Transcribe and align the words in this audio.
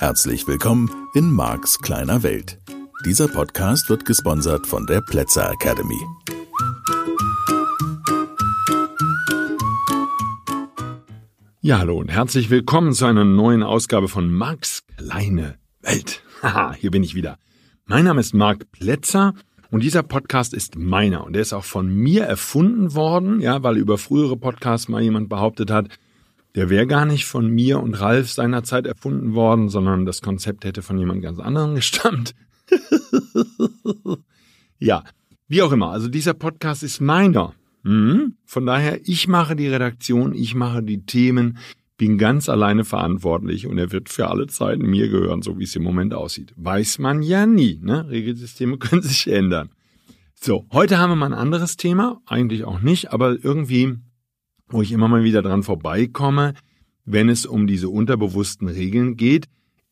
Herzlich 0.00 0.48
willkommen 0.48 0.90
in 1.12 1.30
Marks 1.30 1.78
kleiner 1.78 2.22
Welt. 2.22 2.58
Dieser 3.04 3.28
Podcast 3.28 3.90
wird 3.90 4.06
gesponsert 4.06 4.66
von 4.66 4.86
der 4.86 5.02
Plätzer 5.02 5.52
Academy. 5.52 6.00
Ja, 11.60 11.80
hallo 11.80 11.98
und 11.98 12.08
herzlich 12.08 12.48
willkommen 12.48 12.94
zu 12.94 13.04
einer 13.04 13.26
neuen 13.26 13.62
Ausgabe 13.62 14.08
von 14.08 14.32
Marks 14.32 14.84
kleine 14.96 15.58
Welt. 15.82 16.22
Haha, 16.42 16.72
hier 16.72 16.90
bin 16.90 17.02
ich 17.02 17.14
wieder. 17.14 17.36
Mein 17.84 18.06
Name 18.06 18.20
ist 18.20 18.32
Marc 18.32 18.72
Plätzer 18.72 19.34
und 19.70 19.82
dieser 19.82 20.02
Podcast 20.02 20.54
ist 20.54 20.78
meiner 20.78 21.24
und 21.24 21.34
der 21.34 21.42
ist 21.42 21.52
auch 21.52 21.64
von 21.64 21.94
mir 21.94 22.24
erfunden 22.24 22.94
worden, 22.94 23.42
ja, 23.42 23.62
weil 23.62 23.76
über 23.76 23.98
frühere 23.98 24.38
Podcasts 24.38 24.88
mal 24.88 25.02
jemand 25.02 25.28
behauptet 25.28 25.70
hat, 25.70 25.88
der 26.54 26.70
wäre 26.70 26.86
gar 26.86 27.04
nicht 27.04 27.26
von 27.26 27.48
mir 27.48 27.80
und 27.80 27.94
Ralf 27.94 28.30
seinerzeit 28.30 28.86
erfunden 28.86 29.34
worden, 29.34 29.68
sondern 29.68 30.04
das 30.04 30.20
Konzept 30.20 30.64
hätte 30.64 30.82
von 30.82 30.98
jemand 30.98 31.22
ganz 31.22 31.38
anderem 31.38 31.74
gestammt. 31.76 32.34
ja, 34.78 35.04
wie 35.48 35.62
auch 35.62 35.72
immer. 35.72 35.90
Also 35.90 36.08
dieser 36.08 36.34
Podcast 36.34 36.82
ist 36.82 37.00
meiner. 37.00 37.54
Mhm. 37.82 38.34
Von 38.44 38.66
daher, 38.66 39.00
ich 39.04 39.28
mache 39.28 39.56
die 39.56 39.68
Redaktion, 39.68 40.34
ich 40.34 40.54
mache 40.54 40.82
die 40.82 41.04
Themen, 41.04 41.58
bin 41.96 42.18
ganz 42.18 42.48
alleine 42.48 42.84
verantwortlich 42.84 43.66
und 43.66 43.78
er 43.78 43.92
wird 43.92 44.08
für 44.08 44.28
alle 44.28 44.46
Zeiten 44.46 44.86
mir 44.88 45.08
gehören, 45.08 45.42
so 45.42 45.58
wie 45.58 45.64
es 45.64 45.76
im 45.76 45.82
Moment 45.82 46.14
aussieht. 46.14 46.52
Weiß 46.56 46.98
man 46.98 47.22
ja 47.22 47.46
nie. 47.46 47.78
Ne? 47.82 48.08
Regelsysteme 48.08 48.78
können 48.78 49.02
sich 49.02 49.30
ändern. 49.30 49.70
So, 50.34 50.66
heute 50.72 50.98
haben 50.98 51.10
wir 51.10 51.16
mal 51.16 51.26
ein 51.26 51.34
anderes 51.34 51.76
Thema, 51.76 52.22
eigentlich 52.24 52.64
auch 52.64 52.80
nicht, 52.80 53.12
aber 53.12 53.36
irgendwie 53.44 53.98
wo 54.70 54.82
ich 54.82 54.92
immer 54.92 55.08
mal 55.08 55.24
wieder 55.24 55.42
dran 55.42 55.62
vorbeikomme, 55.62 56.54
wenn 57.04 57.28
es 57.28 57.46
um 57.46 57.66
diese 57.66 57.88
unterbewussten 57.88 58.68
Regeln 58.68 59.16
geht, 59.16 59.46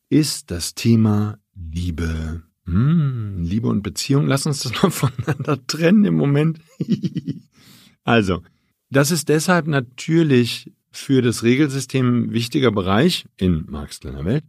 ist 0.08 0.50
das 0.50 0.74
Thema 0.74 1.38
Liebe. 1.54 2.42
Hm, 2.64 3.42
Liebe 3.42 3.68
und 3.68 3.82
Beziehung. 3.82 4.26
Lass 4.26 4.46
uns 4.46 4.60
das 4.60 4.72
mal 4.82 4.90
voneinander 4.90 5.58
trennen 5.66 6.04
im 6.04 6.14
Moment. 6.14 6.60
also, 8.04 8.42
das 8.90 9.10
ist 9.10 9.28
deshalb 9.28 9.66
natürlich 9.66 10.72
für 10.90 11.22
das 11.22 11.42
Regelsystem 11.42 12.24
ein 12.24 12.32
wichtiger 12.32 12.70
Bereich 12.70 13.26
in 13.36 13.66
Marx 13.68 14.00
kleiner 14.00 14.24
Welt, 14.24 14.44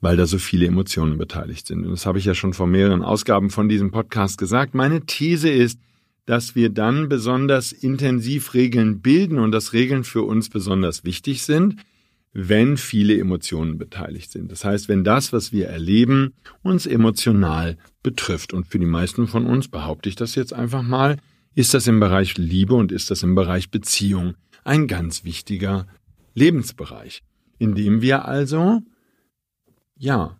weil 0.00 0.16
da 0.16 0.26
so 0.26 0.38
viele 0.38 0.66
Emotionen 0.66 1.18
beteiligt 1.18 1.66
sind. 1.66 1.84
Und 1.84 1.90
das 1.90 2.06
habe 2.06 2.18
ich 2.18 2.24
ja 2.24 2.34
schon 2.34 2.54
vor 2.54 2.66
mehreren 2.66 3.02
Ausgaben 3.02 3.50
von 3.50 3.68
diesem 3.68 3.90
Podcast 3.90 4.38
gesagt. 4.38 4.74
Meine 4.74 5.02
These 5.02 5.50
ist, 5.50 5.78
dass 6.26 6.54
wir 6.54 6.70
dann 6.70 7.08
besonders 7.08 7.72
intensiv 7.72 8.52
Regeln 8.52 9.00
bilden 9.00 9.38
und 9.38 9.52
dass 9.52 9.72
Regeln 9.72 10.04
für 10.04 10.22
uns 10.22 10.50
besonders 10.50 11.04
wichtig 11.04 11.42
sind, 11.42 11.76
wenn 12.32 12.76
viele 12.76 13.18
Emotionen 13.18 13.78
beteiligt 13.78 14.30
sind. 14.30 14.52
Das 14.52 14.64
heißt, 14.64 14.88
wenn 14.88 15.04
das, 15.04 15.32
was 15.32 15.52
wir 15.52 15.68
erleben, 15.68 16.34
uns 16.62 16.84
emotional 16.84 17.78
betrifft. 18.02 18.52
Und 18.52 18.66
für 18.66 18.78
die 18.78 18.86
meisten 18.86 19.26
von 19.26 19.46
uns, 19.46 19.68
behaupte 19.68 20.08
ich 20.08 20.16
das 20.16 20.34
jetzt 20.34 20.52
einfach 20.52 20.82
mal, 20.82 21.16
ist 21.54 21.72
das 21.72 21.86
im 21.86 21.98
Bereich 22.00 22.36
Liebe 22.36 22.74
und 22.74 22.92
ist 22.92 23.10
das 23.10 23.22
im 23.22 23.34
Bereich 23.34 23.70
Beziehung 23.70 24.34
ein 24.64 24.86
ganz 24.88 25.24
wichtiger 25.24 25.86
Lebensbereich, 26.34 27.22
in 27.58 27.74
dem 27.74 28.02
wir 28.02 28.26
also, 28.26 28.82
ja, 29.96 30.38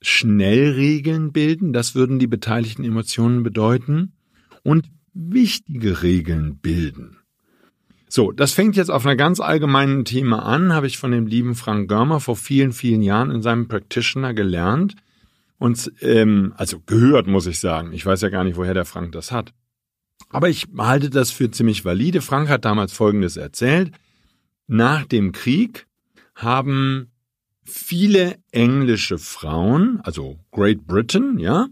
schnell 0.00 0.72
Regeln 0.72 1.32
bilden, 1.32 1.72
das 1.72 1.94
würden 1.94 2.18
die 2.18 2.26
beteiligten 2.26 2.84
Emotionen 2.84 3.42
bedeuten, 3.44 4.12
und 4.64 4.90
wichtige 5.18 6.02
Regeln 6.02 6.58
bilden. 6.58 7.18
So, 8.08 8.32
das 8.32 8.52
fängt 8.52 8.76
jetzt 8.76 8.90
auf 8.90 9.04
einer 9.04 9.16
ganz 9.16 9.40
allgemeinen 9.40 10.04
Thema 10.04 10.44
an, 10.44 10.72
habe 10.72 10.86
ich 10.86 10.96
von 10.96 11.10
dem 11.10 11.26
lieben 11.26 11.54
Frank 11.54 11.88
Görmer 11.88 12.20
vor 12.20 12.36
vielen, 12.36 12.72
vielen 12.72 13.02
Jahren 13.02 13.30
in 13.30 13.42
seinem 13.42 13.68
Practitioner 13.68 14.32
gelernt. 14.32 14.94
Und 15.58 15.92
ähm, 16.00 16.54
also 16.56 16.80
gehört, 16.86 17.26
muss 17.26 17.46
ich 17.46 17.58
sagen. 17.58 17.92
Ich 17.92 18.06
weiß 18.06 18.22
ja 18.22 18.28
gar 18.28 18.44
nicht, 18.44 18.56
woher 18.56 18.74
der 18.74 18.84
Frank 18.84 19.12
das 19.12 19.32
hat. 19.32 19.52
Aber 20.30 20.48
ich 20.48 20.66
halte 20.78 21.10
das 21.10 21.30
für 21.30 21.50
ziemlich 21.50 21.84
valide. 21.84 22.22
Frank 22.22 22.48
hat 22.48 22.64
damals 22.64 22.92
Folgendes 22.92 23.36
erzählt. 23.36 23.92
Nach 24.68 25.04
dem 25.04 25.32
Krieg 25.32 25.86
haben 26.34 27.10
viele 27.64 28.36
englische 28.52 29.18
Frauen, 29.18 30.00
also 30.02 30.38
Great 30.52 30.86
Britain, 30.86 31.38
ja, 31.38 31.66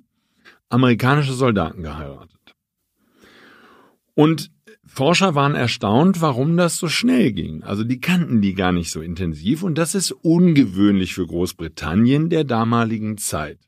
amerikanische 0.68 1.32
Soldaten 1.32 1.82
geheiratet. 1.82 2.35
Und 4.16 4.50
Forscher 4.86 5.34
waren 5.34 5.54
erstaunt, 5.54 6.22
warum 6.22 6.56
das 6.56 6.78
so 6.78 6.88
schnell 6.88 7.32
ging. 7.32 7.62
Also 7.62 7.84
die 7.84 8.00
kannten 8.00 8.40
die 8.40 8.54
gar 8.54 8.72
nicht 8.72 8.90
so 8.90 9.02
intensiv 9.02 9.62
und 9.62 9.76
das 9.76 9.94
ist 9.94 10.10
ungewöhnlich 10.10 11.12
für 11.12 11.26
Großbritannien 11.26 12.30
der 12.30 12.44
damaligen 12.44 13.18
Zeit. 13.18 13.58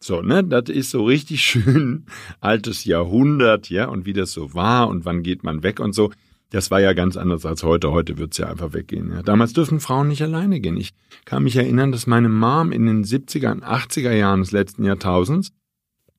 So, 0.00 0.20
ne, 0.20 0.42
das 0.42 0.68
ist 0.70 0.90
so 0.90 1.04
richtig 1.04 1.42
schön 1.44 2.06
altes 2.40 2.84
Jahrhundert, 2.84 3.70
ja, 3.70 3.86
und 3.86 4.04
wie 4.04 4.12
das 4.12 4.32
so 4.32 4.54
war 4.54 4.88
und 4.88 5.04
wann 5.04 5.22
geht 5.22 5.44
man 5.44 5.62
weg 5.62 5.78
und 5.78 5.94
so. 5.94 6.10
Das 6.50 6.70
war 6.70 6.80
ja 6.80 6.92
ganz 6.94 7.16
anders 7.16 7.46
als 7.46 7.62
heute. 7.62 7.92
Heute 7.92 8.18
wird's 8.18 8.36
ja 8.36 8.48
einfach 8.48 8.74
weggehen. 8.74 9.10
Ja. 9.10 9.22
Damals 9.22 9.54
dürfen 9.54 9.80
Frauen 9.80 10.08
nicht 10.08 10.20
alleine 10.20 10.60
gehen. 10.60 10.76
Ich 10.76 10.92
kann 11.24 11.44
mich 11.44 11.56
erinnern, 11.56 11.92
dass 11.92 12.06
meine 12.06 12.28
Mom 12.28 12.72
in 12.72 12.84
den 12.84 13.04
70er 13.04 13.52
und 13.52 13.64
80er 13.64 14.12
Jahren 14.12 14.40
des 14.40 14.52
letzten 14.52 14.84
Jahrtausends 14.84 15.52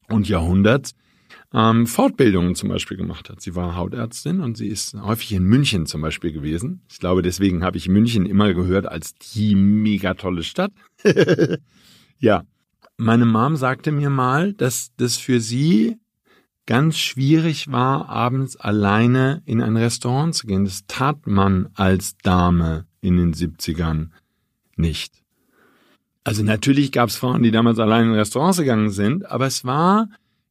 und 0.10 0.28
Jahrhunderts 0.28 0.96
ähm, 1.54 1.86
Fortbildungen 1.86 2.56
zum 2.56 2.70
Beispiel 2.70 2.98
gemacht 2.98 3.30
hat. 3.30 3.42
Sie 3.42 3.56
war 3.56 3.76
Hautärztin 3.76 4.42
und 4.42 4.58
sie 4.58 4.68
ist 4.68 4.96
häufig 4.96 5.34
in 5.34 5.44
München 5.44 5.86
zum 5.86 6.02
Beispiel 6.02 6.32
gewesen. 6.32 6.82
Ich 6.90 7.00
glaube, 7.00 7.22
deswegen 7.22 7.64
habe 7.64 7.78
ich 7.78 7.88
München 7.88 8.26
immer 8.26 8.54
gehört 8.54 8.88
als 8.88 9.14
die 9.16 9.56
mega 9.56 10.16
tolle 10.16 10.44
Stadt. 10.44 10.72
ja, 12.18 12.44
meine 12.98 13.26
Mom 13.26 13.56
sagte 13.56 13.92
mir 13.92 14.10
mal, 14.10 14.54
dass 14.54 14.92
das 14.98 15.18
für 15.18 15.40
sie 15.40 15.98
ganz 16.66 16.98
schwierig 16.98 17.72
war, 17.72 18.10
abends 18.10 18.56
alleine 18.56 19.44
in 19.46 19.62
ein 19.62 19.78
Restaurant 19.78 20.34
zu 20.34 20.48
gehen. 20.48 20.66
Das 20.66 20.86
tat 20.88 21.28
man 21.28 21.70
als 21.76 22.18
Dame 22.18 22.86
in 23.02 23.18
den 23.18 23.34
70ern 23.34 24.10
nicht. 24.76 25.22
Also 26.24 26.42
natürlich 26.42 26.94
gab 26.94 27.10
es 27.10 27.18
Frauen, 27.18 27.44
die 27.44 27.52
damals 27.52 27.80
allein 27.80 28.08
in 28.08 28.14
Restaurants 28.14 28.58
gegangen 28.58 28.92
sind, 28.92 29.30
aber 29.30 29.46
es 29.46 29.66
war 29.66 30.08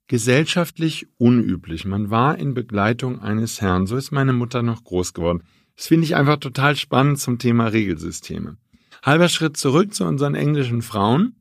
gesellschaftlich 0.07 1.07
unüblich. 1.19 1.85
Man 1.85 2.11
war 2.11 2.39
in 2.39 2.55
Begleitung 2.55 3.21
eines 3.21 3.61
Herrn. 3.61 3.87
So 3.87 3.97
ist 3.97 4.11
meine 4.11 4.33
Mutter 4.33 4.63
noch 4.63 4.85
groß 4.85 5.15
geworden. 5.15 5.43
Das 5.77 5.87
finde 5.87 6.05
ich 6.05 6.17
einfach 6.17 6.37
total 6.37 6.77
spannend 6.77 7.19
zum 7.19 7.39
Thema 7.39 7.69
Regelsysteme. 7.69 8.57
Halber 9.03 9.29
Schritt 9.29 9.57
zurück 9.57 9.95
zu 9.95 10.05
unseren 10.05 10.35
englischen 10.35 10.83
Frauen. 10.83 11.37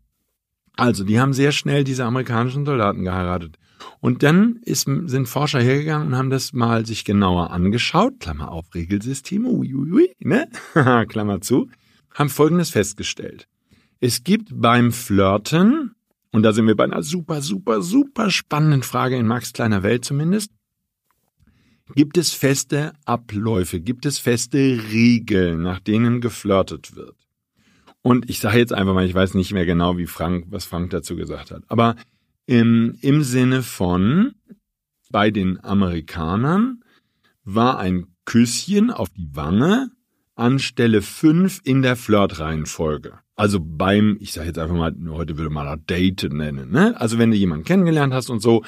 Also, 0.78 1.04
die 1.04 1.20
haben 1.20 1.34
sehr 1.34 1.52
schnell 1.52 1.84
diese 1.84 2.06
amerikanischen 2.06 2.66
Soldaten 2.66 3.04
geheiratet. 3.04 3.58
Und 4.00 4.24
dann 4.24 4.60
ist, 4.64 4.88
sind 5.06 5.28
Forscher 5.28 5.62
hergegangen 5.62 6.08
und 6.08 6.16
haben 6.16 6.30
das 6.30 6.54
mal 6.54 6.86
sich 6.86 7.04
genauer 7.04 7.52
angeschaut, 7.52 8.20
Klammer 8.20 8.52
auf, 8.52 8.74
Regelsysteme, 8.74 9.50
uiuiui, 9.50 10.16
ne? 10.20 10.48
Klammer 11.08 11.42
zu, 11.42 11.70
haben 12.14 12.30
Folgendes 12.30 12.70
festgestellt. 12.70 13.48
Es 14.00 14.24
gibt 14.24 14.50
beim 14.52 14.92
Flirten 14.92 15.94
und 16.31 16.44
da 16.44 16.53
sind 16.53 16.68
wir 16.68 16.75
bei 16.75 16.86
einer 16.86 17.03
super, 17.03 17.42
super, 17.42 17.81
super 17.81 18.30
spannenden 18.30 18.84
Frage 18.84 19.18
in 19.18 19.28
Max 19.28 19.53
kleiner 19.53 19.84
Welt 19.84 20.06
zumindest. 20.06 20.52
Gibt 21.94 22.18
es 22.18 22.34
feste 22.34 22.94
Abläufe, 23.06 23.81
gibt 23.81 24.06
es 24.06 24.18
feste 24.18 24.58
Regeln, 24.92 25.62
nach 25.62 25.80
denen 25.80 26.22
geflirtet 26.22 26.96
wird? 26.96 27.16
Und 28.02 28.30
ich 28.30 28.40
sage 28.40 28.59
jetzt 28.59 28.74
einfach 28.74 28.94
mal, 28.94 29.06
ich 29.06 29.14
weiß 29.14 29.34
nicht 29.34 29.53
mehr 29.53 29.66
genau, 29.66 29.97
wie 29.97 30.08
Frank, 30.08 30.46
was 30.50 30.66
Frank 30.66 30.90
dazu 30.92 31.16
gesagt 31.16 31.52
hat. 31.52 31.64
Aber 31.68 31.96
im, 32.46 32.98
im 33.02 33.24
Sinne 33.24 33.62
von, 33.62 34.34
bei 35.09 35.31
den 35.31 35.63
Amerikanern 35.63 36.81
war 37.44 37.78
ein 37.78 38.07
Küsschen 38.25 38.89
auf 38.89 39.10
die 39.10 39.30
Wange 39.33 39.92
anstelle 40.36 41.01
fünf 41.01 41.60
in 41.63 41.81
der 41.81 41.95
Flirtreihenfolge. 41.95 43.19
Also 43.42 43.60
beim, 43.60 44.18
ich 44.20 44.34
sage 44.34 44.50
jetzt 44.50 44.60
einfach 44.60 44.76
mal, 44.76 44.96
heute 45.10 45.36
würde 45.36 45.50
man 45.50 45.66
das 45.66 45.80
Date 45.88 46.32
nennen, 46.32 46.70
ne? 46.70 46.94
Also 47.02 47.18
wenn 47.18 47.32
du 47.32 47.38
jemanden 47.38 47.66
kennengelernt 47.66 48.14
hast 48.14 48.30
und 48.30 48.40
so 48.40 48.64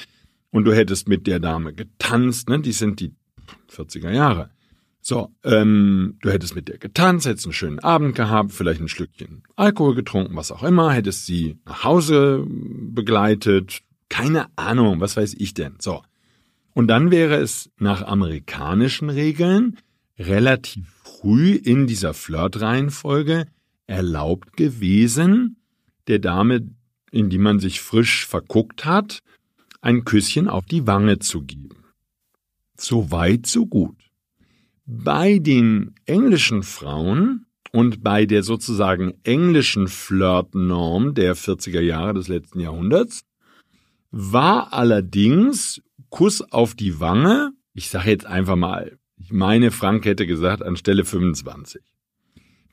und 0.50 0.64
du 0.64 0.74
hättest 0.74 1.08
mit 1.08 1.28
der 1.28 1.40
Dame 1.40 1.75
getanzt, 1.75 2.50
ne? 2.50 2.60
Die 2.60 2.72
sind 2.72 3.00
die 3.00 3.14
40er 3.72 4.10
Jahre. 4.10 4.50
So, 5.00 5.30
ähm, 5.44 6.18
du 6.24 6.31
hättest 6.31 6.56
mit 6.56 6.70
der 6.70 6.80
getanzt, 6.80 7.28
hättest 7.28 7.46
einen 7.46 7.54
schönen 7.54 7.78
Abend 7.81 8.16
gehabt, 8.16 8.52
vielleicht 8.52 8.81
ein 8.81 8.88
Schlückchen 8.88 9.44
Alkohol 9.56 9.94
getrunken, 9.94 10.36
was 10.36 10.52
auch 10.52 10.64
immer, 10.64 10.92
hättest 10.92 11.28
sie 11.28 11.60
nach 11.68 11.84
Hause 11.84 12.44
begleitet, 12.48 13.81
keine 14.10 14.48
Ahnung, 14.56 15.02
was 15.02 15.16
weiß 15.16 15.36
ich 15.36 15.54
denn. 15.54 15.75
So. 15.78 16.02
Und 16.74 16.88
dann 16.88 17.12
wäre 17.12 17.36
es 17.36 17.70
nach 17.78 18.02
amerikanischen 18.02 19.12
Regeln 19.12 19.78
relativ 20.18 20.88
früh 21.04 21.52
in 21.52 21.86
dieser 21.86 22.16
Flirtreihenfolge 22.16 23.46
erlaubt 23.88 24.57
gewesen, 24.57 25.57
der 26.07 26.19
Dame, 26.19 26.69
in 27.12 27.30
die 27.30 27.38
man 27.38 27.59
sich 27.59 27.81
frisch 27.81 28.25
verguckt 28.25 28.85
hat, 28.85 29.19
ein 29.81 30.06
Küsschen 30.06 30.47
auf 30.47 30.65
die 30.65 30.88
Wange 30.88 31.19
zu 31.19 31.41
geben. 31.41 31.83
So 32.77 33.12
weit, 33.12 33.45
so 33.47 33.65
gut. 33.65 33.97
Bei 34.85 35.39
den 35.39 35.95
englischen 36.06 36.63
Frauen 36.63 37.45
Und 37.75 38.03
bei 38.03 38.27
der 38.27 38.44
sozusagen 38.44 39.15
englischen 39.24 39.88
Flirtnorm 39.88 41.15
der 41.15 41.36
40er 41.36 41.81
Jahre 41.81 42.13
des 42.13 42.27
letzten 42.27 42.59
Jahrhunderts 42.59 43.25
war 44.12 44.74
allerdings 44.74 45.81
Kuss 46.09 46.41
auf 46.51 46.75
die 46.75 47.00
Wange, 47.00 47.51
ich 47.74 47.89
sage 47.89 48.12
jetzt 48.12 48.27
einfach 48.27 48.56
mal, 48.56 49.00
ich 49.18 49.31
meine, 49.31 49.71
Frank 49.71 50.06
hätte 50.06 50.27
gesagt, 50.27 50.62
anstelle 50.62 51.03
25. 51.03 51.81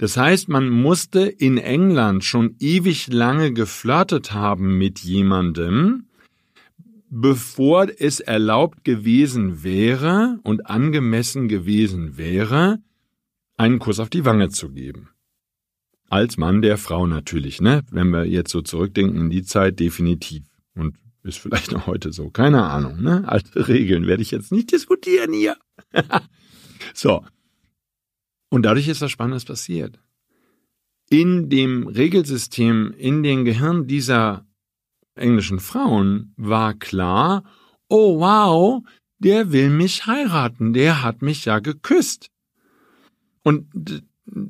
Das 0.01 0.17
heißt, 0.17 0.49
man 0.49 0.71
musste 0.71 1.21
in 1.27 1.59
England 1.59 2.25
schon 2.25 2.57
ewig 2.59 3.09
lange 3.09 3.53
geflirtet 3.53 4.33
haben 4.33 4.79
mit 4.79 5.01
jemandem, 5.01 6.07
bevor 7.11 7.87
es 7.99 8.19
erlaubt 8.19 8.83
gewesen 8.83 9.63
wäre 9.63 10.41
und 10.43 10.71
angemessen 10.71 11.49
gewesen 11.49 12.17
wäre, 12.17 12.79
einen 13.59 13.79
Kuss 13.79 14.01
auf 14.01 14.09
die 14.09 14.25
Wange 14.25 14.49
zu 14.49 14.71
geben. 14.71 15.11
Als 16.09 16.39
Mann 16.39 16.63
der 16.63 16.79
Frau 16.79 17.07
natürlich, 17.07 17.61
ne? 17.61 17.83
Wenn 17.91 18.09
wir 18.09 18.25
jetzt 18.25 18.53
so 18.53 18.63
zurückdenken 18.63 19.21
in 19.21 19.29
die 19.29 19.43
Zeit, 19.43 19.79
definitiv. 19.81 20.45
Und 20.75 20.97
ist 21.25 21.41
vielleicht 21.41 21.73
noch 21.73 21.87
heute 21.87 22.11
so, 22.11 22.31
keine 22.31 22.65
Ahnung, 22.65 23.03
ne? 23.03 23.29
Alte 23.29 23.69
Regeln 23.69 24.07
werde 24.07 24.23
ich 24.23 24.31
jetzt 24.31 24.51
nicht 24.51 24.73
diskutieren 24.73 25.35
hier. 25.35 25.59
so. 26.95 27.23
Und 28.51 28.63
dadurch 28.65 28.89
ist 28.89 29.01
was 29.01 29.11
Spannendes 29.11 29.45
passiert. 29.45 29.99
In 31.09 31.49
dem 31.49 31.87
Regelsystem, 31.87 32.93
in 32.97 33.23
den 33.23 33.45
Gehirn 33.45 33.87
dieser 33.87 34.47
englischen 35.15 35.61
Frauen 35.61 36.35
war 36.37 36.75
klar, 36.75 37.45
oh 37.89 38.21
wow, 38.21 38.83
der 39.19 39.53
will 39.53 39.71
mich 39.71 40.07
heiraten, 40.07 40.73
der 40.73 41.03
hat 41.03 41.23
mich 41.23 41.45
ja 41.45 41.59
geküsst. 41.59 42.31
Und 43.43 43.67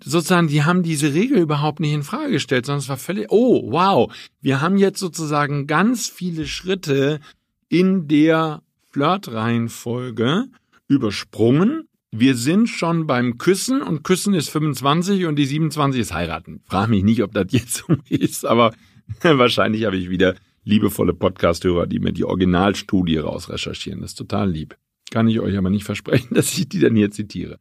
sozusagen, 0.02 0.48
die 0.48 0.64
haben 0.64 0.82
diese 0.82 1.14
Regel 1.14 1.38
überhaupt 1.38 1.80
nicht 1.80 1.92
in 1.92 2.02
Frage 2.02 2.32
gestellt, 2.32 2.66
sondern 2.66 2.80
es 2.80 2.88
war 2.88 2.96
völlig, 2.96 3.26
oh 3.30 3.70
wow, 3.72 4.12
wir 4.40 4.60
haben 4.60 4.76
jetzt 4.76 5.00
sozusagen 5.00 5.66
ganz 5.66 6.08
viele 6.08 6.46
Schritte 6.46 7.20
in 7.68 8.08
der 8.08 8.62
Flirtreihenfolge 8.90 10.46
übersprungen. 10.88 11.88
Wir 12.12 12.36
sind 12.36 12.68
schon 12.68 13.06
beim 13.06 13.38
Küssen 13.38 13.82
und 13.82 14.02
Küssen 14.02 14.34
ist 14.34 14.50
25 14.50 15.26
und 15.26 15.36
die 15.36 15.46
27 15.46 16.00
ist 16.00 16.12
heiraten. 16.12 16.60
Frag 16.64 16.88
mich 16.88 17.04
nicht, 17.04 17.22
ob 17.22 17.32
das 17.32 17.46
jetzt 17.50 17.74
so 17.86 17.96
ist, 18.08 18.44
aber 18.44 18.74
wahrscheinlich 19.22 19.84
habe 19.84 19.96
ich 19.96 20.10
wieder 20.10 20.34
liebevolle 20.64 21.14
Podcast-Hörer, 21.14 21.86
die 21.86 22.00
mir 22.00 22.12
die 22.12 22.24
Originalstudie 22.24 23.18
rausrecherchieren. 23.18 24.00
Das 24.00 24.10
ist 24.10 24.16
total 24.16 24.50
lieb. 24.50 24.76
Kann 25.10 25.28
ich 25.28 25.38
euch 25.38 25.56
aber 25.56 25.70
nicht 25.70 25.84
versprechen, 25.84 26.34
dass 26.34 26.56
ich 26.58 26.68
die 26.68 26.80
dann 26.80 26.96
hier 26.96 27.12
zitiere. 27.12 27.60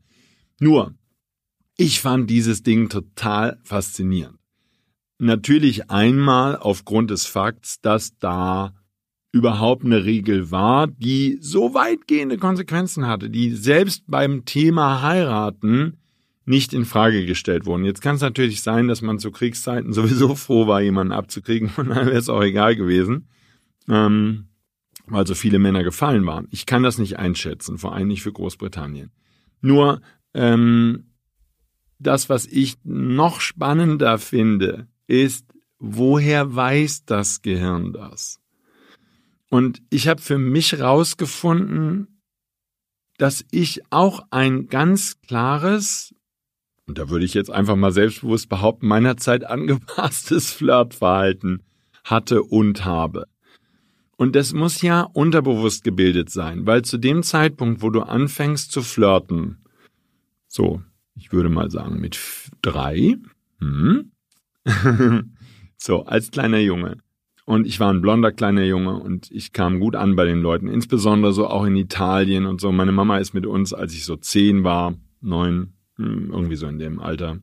Nur, 0.59 0.95
ich 1.77 2.01
fand 2.01 2.29
dieses 2.29 2.63
Ding 2.63 2.89
total 2.89 3.59
faszinierend. 3.63 4.39
Natürlich 5.19 5.91
einmal 5.91 6.57
aufgrund 6.57 7.11
des 7.11 7.25
Fakts, 7.25 7.81
dass 7.81 8.17
da 8.17 8.73
überhaupt 9.31 9.85
eine 9.85 10.05
Regel 10.05 10.51
war, 10.51 10.87
die 10.87 11.37
so 11.41 11.73
weitgehende 11.73 12.37
Konsequenzen 12.37 13.05
hatte, 13.05 13.29
die 13.29 13.51
selbst 13.51 14.03
beim 14.07 14.45
Thema 14.45 15.01
heiraten 15.01 15.97
nicht 16.45 16.73
in 16.73 16.85
Frage 16.85 17.27
gestellt 17.27 17.67
wurden. 17.67 17.85
Jetzt 17.85 18.01
kann 18.01 18.15
es 18.15 18.21
natürlich 18.21 18.63
sein, 18.63 18.87
dass 18.87 19.03
man 19.03 19.19
zu 19.19 19.31
Kriegszeiten 19.31 19.93
sowieso 19.93 20.33
froh 20.35 20.65
war, 20.67 20.81
jemanden 20.81 21.13
abzukriegen, 21.13 21.69
und 21.77 21.89
dann 21.89 22.07
wäre 22.07 22.17
es 22.17 22.29
auch 22.29 22.41
egal 22.41 22.75
gewesen, 22.75 23.27
ähm, 23.87 24.47
weil 25.05 25.27
so 25.27 25.35
viele 25.35 25.59
Männer 25.59 25.83
gefallen 25.83 26.25
waren. 26.25 26.47
Ich 26.49 26.65
kann 26.65 26.81
das 26.81 26.97
nicht 26.97 27.19
einschätzen, 27.19 27.77
vor 27.77 27.93
allem 27.93 28.07
nicht 28.07 28.23
für 28.23 28.33
Großbritannien. 28.33 29.11
Nur 29.61 30.01
ähm, 30.33 31.11
das, 31.99 32.29
was 32.29 32.47
ich 32.47 32.77
noch 32.83 33.41
spannender 33.41 34.17
finde, 34.17 34.87
ist, 35.05 35.45
woher 35.77 36.55
weiß 36.55 37.05
das 37.05 37.41
Gehirn 37.41 37.93
das? 37.93 38.39
Und 39.49 39.81
ich 39.89 40.07
habe 40.07 40.21
für 40.21 40.37
mich 40.37 40.79
rausgefunden, 40.79 42.21
dass 43.17 43.45
ich 43.51 43.81
auch 43.89 44.25
ein 44.29 44.67
ganz 44.67 45.19
klares 45.21 46.13
und 46.89 46.97
da 46.97 47.07
würde 47.11 47.23
ich 47.23 47.35
jetzt 47.35 47.51
einfach 47.51 47.75
mal 47.75 47.91
selbstbewusst 47.91 48.49
behaupten, 48.49 48.87
meiner 48.87 49.15
Zeit 49.15 49.45
angepasstes 49.45 50.51
Flirtverhalten 50.53 51.61
hatte 52.03 52.41
und 52.41 52.83
habe. 52.83 53.27
Und 54.17 54.35
das 54.35 54.53
muss 54.53 54.81
ja 54.81 55.03
unterbewusst 55.03 55.83
gebildet 55.83 56.31
sein, 56.31 56.65
weil 56.65 56.81
zu 56.81 56.97
dem 56.97 57.21
Zeitpunkt, 57.21 57.83
wo 57.83 57.91
du 57.91 58.01
anfängst 58.01 58.71
zu 58.71 58.81
flirten, 58.81 59.63
so, 60.47 60.81
ich 61.13 61.31
würde 61.31 61.49
mal 61.49 61.69
sagen, 61.69 62.01
mit 62.01 62.19
drei, 62.63 63.17
hm, 63.59 64.11
so, 65.77 66.05
als 66.05 66.31
kleiner 66.31 66.57
Junge. 66.57 66.97
Und 67.49 67.65
ich 67.65 67.79
war 67.79 67.91
ein 67.91 68.01
blonder 68.01 68.31
kleiner 68.31 68.63
Junge 68.63 68.93
und 68.99 69.31
ich 69.31 69.53
kam 69.53 69.79
gut 69.79 69.95
an 69.95 70.15
bei 70.15 70.23
den 70.25 70.39
Leuten, 70.39 70.67
insbesondere 70.67 71.33
so 71.33 71.47
auch 71.47 71.65
in 71.65 71.75
Italien 71.75 72.45
und 72.45 72.61
so. 72.61 72.71
Meine 72.71 72.91
Mama 72.91 73.17
ist 73.17 73.33
mit 73.33 73.47
uns, 73.47 73.73
als 73.73 73.95
ich 73.95 74.05
so 74.05 74.17
zehn 74.17 74.63
war, 74.63 74.93
neun, 75.19 75.73
hm, 75.95 76.29
irgendwie 76.31 76.57
so 76.57 76.67
in 76.67 76.77
dem 76.77 76.99
Alter, 76.99 77.39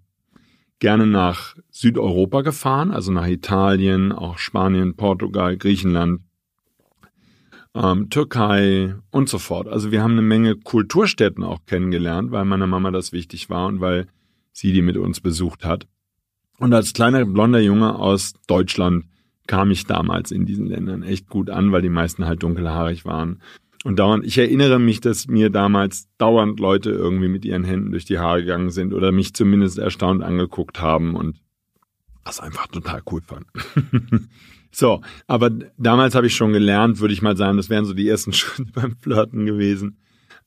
gerne 0.78 1.08
nach 1.08 1.56
Südeuropa 1.70 2.42
gefahren, 2.42 2.92
also 2.92 3.10
nach 3.10 3.26
Italien, 3.26 4.12
auch 4.12 4.38
Spanien, 4.38 4.94
Portugal, 4.94 5.56
Griechenland, 5.56 6.20
ähm, 7.74 8.08
Türkei 8.08 8.94
und 9.10 9.28
so 9.28 9.38
fort. 9.38 9.66
Also 9.66 9.90
wir 9.90 10.04
haben 10.04 10.12
eine 10.12 10.22
Menge 10.22 10.54
Kulturstätten 10.54 11.42
auch 11.42 11.66
kennengelernt, 11.66 12.30
weil 12.30 12.44
meiner 12.44 12.68
Mama 12.68 12.92
das 12.92 13.10
wichtig 13.10 13.50
war 13.50 13.66
und 13.66 13.80
weil 13.80 14.06
sie 14.52 14.72
die 14.72 14.82
mit 14.82 14.98
uns 14.98 15.18
besucht 15.18 15.64
hat. 15.64 15.88
Und 16.60 16.72
als 16.72 16.92
kleiner 16.92 17.24
blonder 17.24 17.58
Junge 17.58 17.96
aus 17.96 18.34
Deutschland 18.46 19.06
kam 19.46 19.70
ich 19.70 19.86
damals 19.86 20.30
in 20.30 20.46
diesen 20.46 20.66
Ländern 20.66 21.02
echt 21.02 21.28
gut 21.28 21.50
an, 21.50 21.72
weil 21.72 21.82
die 21.82 21.88
meisten 21.88 22.26
halt 22.26 22.42
dunkelhaarig 22.42 23.04
waren. 23.04 23.40
Und 23.84 24.00
dauernd, 24.00 24.24
ich 24.24 24.36
erinnere 24.36 24.80
mich, 24.80 25.00
dass 25.00 25.28
mir 25.28 25.48
damals 25.50 26.08
dauernd 26.18 26.58
Leute 26.58 26.90
irgendwie 26.90 27.28
mit 27.28 27.44
ihren 27.44 27.62
Händen 27.62 27.92
durch 27.92 28.04
die 28.04 28.18
Haare 28.18 28.40
gegangen 28.40 28.70
sind 28.70 28.92
oder 28.92 29.12
mich 29.12 29.34
zumindest 29.34 29.78
erstaunt 29.78 30.24
angeguckt 30.24 30.80
haben 30.80 31.14
und 31.14 31.40
das 32.24 32.40
einfach 32.40 32.66
total 32.66 33.02
cool 33.10 33.22
fand. 33.22 33.46
so, 34.72 35.02
aber 35.28 35.50
damals 35.78 36.16
habe 36.16 36.26
ich 36.26 36.34
schon 36.34 36.52
gelernt, 36.52 36.98
würde 36.98 37.14
ich 37.14 37.22
mal 37.22 37.36
sagen, 37.36 37.56
das 37.56 37.70
wären 37.70 37.84
so 37.84 37.94
die 37.94 38.08
ersten 38.08 38.32
Schritte 38.32 38.72
beim 38.72 38.96
Flirten 38.96 39.46
gewesen. 39.46 39.98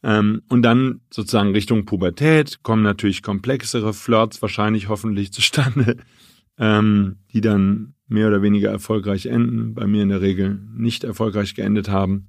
Ähm, 0.04 0.42
und 0.50 0.62
dann 0.62 1.02
sozusagen 1.10 1.52
Richtung 1.52 1.86
Pubertät 1.86 2.62
kommen 2.64 2.84
natürlich 2.84 3.22
komplexere 3.22 3.94
Flirts 3.94 4.42
wahrscheinlich 4.42 4.90
hoffentlich 4.90 5.32
zustande, 5.32 5.98
ähm, 6.58 7.20
die 7.32 7.42
dann 7.42 7.94
mehr 8.10 8.28
oder 8.28 8.42
weniger 8.42 8.70
erfolgreich 8.70 9.28
enden, 9.28 9.74
bei 9.74 9.88
mir 9.88 10.04
in 10.04 10.10
der 10.10 10.22
Regel 10.22 10.60
nicht 10.76 11.04
erfolgreich 11.04 11.56
geendet 11.56 11.90
haben. 11.90 12.28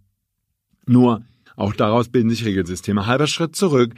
Nur 0.86 1.22
auch 1.56 1.74
daraus 1.74 2.08
bilden 2.08 2.30
sich 2.30 2.44
Regelsysteme. 2.44 3.06
Halber 3.06 3.26
Schritt 3.26 3.56
zurück. 3.56 3.94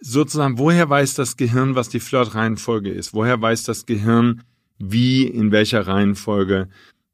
Sozusagen, 0.00 0.58
woher 0.58 0.88
weiß 0.88 1.14
das 1.14 1.36
Gehirn, 1.36 1.74
was 1.74 1.88
die 1.88 2.00
Flirt-Reihenfolge 2.00 2.90
ist? 2.90 3.14
Woher 3.14 3.40
weiß 3.40 3.64
das 3.64 3.86
Gehirn, 3.86 4.42
wie, 4.78 5.24
in 5.24 5.50
welcher 5.50 5.86
Reihenfolge 5.86 6.68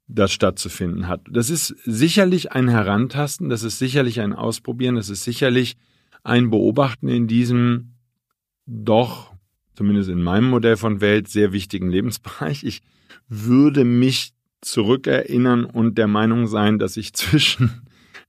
das 0.06 0.32
stattzufinden 0.32 1.08
hat? 1.08 1.22
Das 1.30 1.48
ist 1.48 1.68
sicherlich 1.84 2.52
ein 2.52 2.68
Herantasten, 2.68 3.48
das 3.48 3.62
ist 3.62 3.78
sicherlich 3.78 4.20
ein 4.20 4.34
Ausprobieren, 4.34 4.96
das 4.96 5.08
ist 5.08 5.24
sicherlich 5.24 5.76
ein 6.22 6.50
Beobachten 6.50 7.08
in 7.08 7.26
diesem 7.26 7.94
doch, 8.66 9.32
zumindest 9.74 10.10
in 10.10 10.22
meinem 10.22 10.50
Modell 10.50 10.76
von 10.76 11.00
Welt, 11.00 11.28
sehr 11.28 11.52
wichtigen 11.52 11.88
Lebensbereich. 11.88 12.64
Ich 12.64 12.82
würde 13.28 13.84
mich 13.84 14.32
zurückerinnern 14.60 15.64
und 15.64 15.98
der 15.98 16.08
Meinung 16.08 16.46
sein, 16.46 16.78
dass 16.78 16.96
ich 16.96 17.12
zwischen 17.14 17.84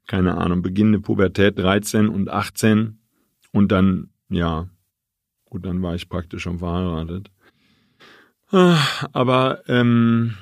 keine 0.08 0.38
Ahnung, 0.38 0.62
beginnende 0.62 1.00
Pubertät 1.00 1.58
13 1.58 2.10
und 2.10 2.29
18 2.29 3.00
und 3.51 3.72
dann, 3.72 4.10
ja, 4.29 4.70
gut, 5.46 5.65
dann 5.65 5.82
war 5.82 5.96
ich 5.96 6.10
praktisch 6.10 6.44
schon 6.44 6.60
verheiratet. 6.60 7.32
Ah, 8.51 8.79
aber 9.12 9.67
ähm, 9.67 10.36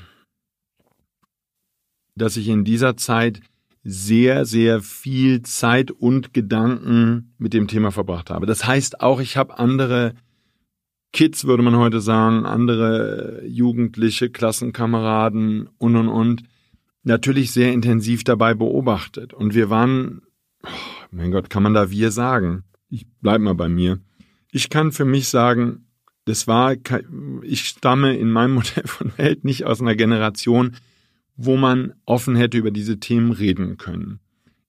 dass 2.16 2.38
ich 2.38 2.48
in 2.50 2.66
dieser 2.66 2.98
Zeit 2.98 3.40
sehr, 3.84 4.46
sehr 4.46 4.82
viel 4.82 5.42
Zeit 5.42 5.92
und 5.92 6.34
Gedanken 6.34 7.34
mit 7.38 7.54
dem 7.54 7.68
Thema 7.68 7.92
verbracht 7.92 8.30
habe. 8.30 8.46
Das 8.46 8.66
heißt 8.66 9.02
auch, 9.02 9.20
ich 9.20 9.36
habe 9.36 9.58
andere 9.58 10.14
Kids, 11.14 11.46
würde 11.46 11.62
man 11.62 11.78
heute 11.78 12.02
sagen, 12.02 12.46
andere 12.46 13.44
Jugendliche, 13.46 14.32
Klassenkameraden 14.32 15.70
und 15.78 15.96
und 15.96 16.10
und, 16.10 16.44
natürlich 17.04 17.52
sehr 17.52 17.72
intensiv 17.72 18.24
dabei 18.24 18.56
beobachtet. 18.56 19.32
Und 19.34 19.54
wir 19.54 19.70
waren, 19.70 20.24
oh, 20.64 20.70
mein 21.12 21.32
Gott, 21.32 21.52
kann 21.52 21.62
man 21.62 21.76
da 21.76 21.92
wir 21.92 22.12
sagen? 22.12 22.64
Ich 22.90 23.06
bleib 23.22 23.42
mal 23.42 23.54
bei 23.54 23.70
mir. 23.70 24.00
Ich 24.52 24.70
kann 24.70 24.92
für 24.92 25.06
mich 25.06 25.28
sagen, 25.28 25.86
das 26.26 26.48
war, 26.48 26.76
ich 27.44 27.66
stamme 27.66 28.18
in 28.18 28.32
meinem 28.32 28.54
Modell 28.56 28.88
von 28.88 29.12
Welt 29.18 29.44
nicht 29.44 29.66
aus 29.66 29.82
einer 29.82 29.96
Generation, 29.96 30.76
wo 31.36 31.58
man 31.58 31.94
offen 32.06 32.36
hätte 32.36 32.58
über 32.58 32.72
diese 32.72 33.00
Themen 33.00 33.32
reden 33.32 33.78
können. 33.78 34.20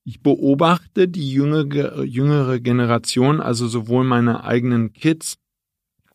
Ich 0.04 0.22
beobachte 0.22 1.08
die 1.08 1.32
jüngere, 1.32 2.04
jüngere 2.04 2.60
Generation, 2.60 3.40
also 3.40 3.66
sowohl 3.66 4.04
meine 4.04 4.44
eigenen 4.44 4.92
Kids 4.92 5.38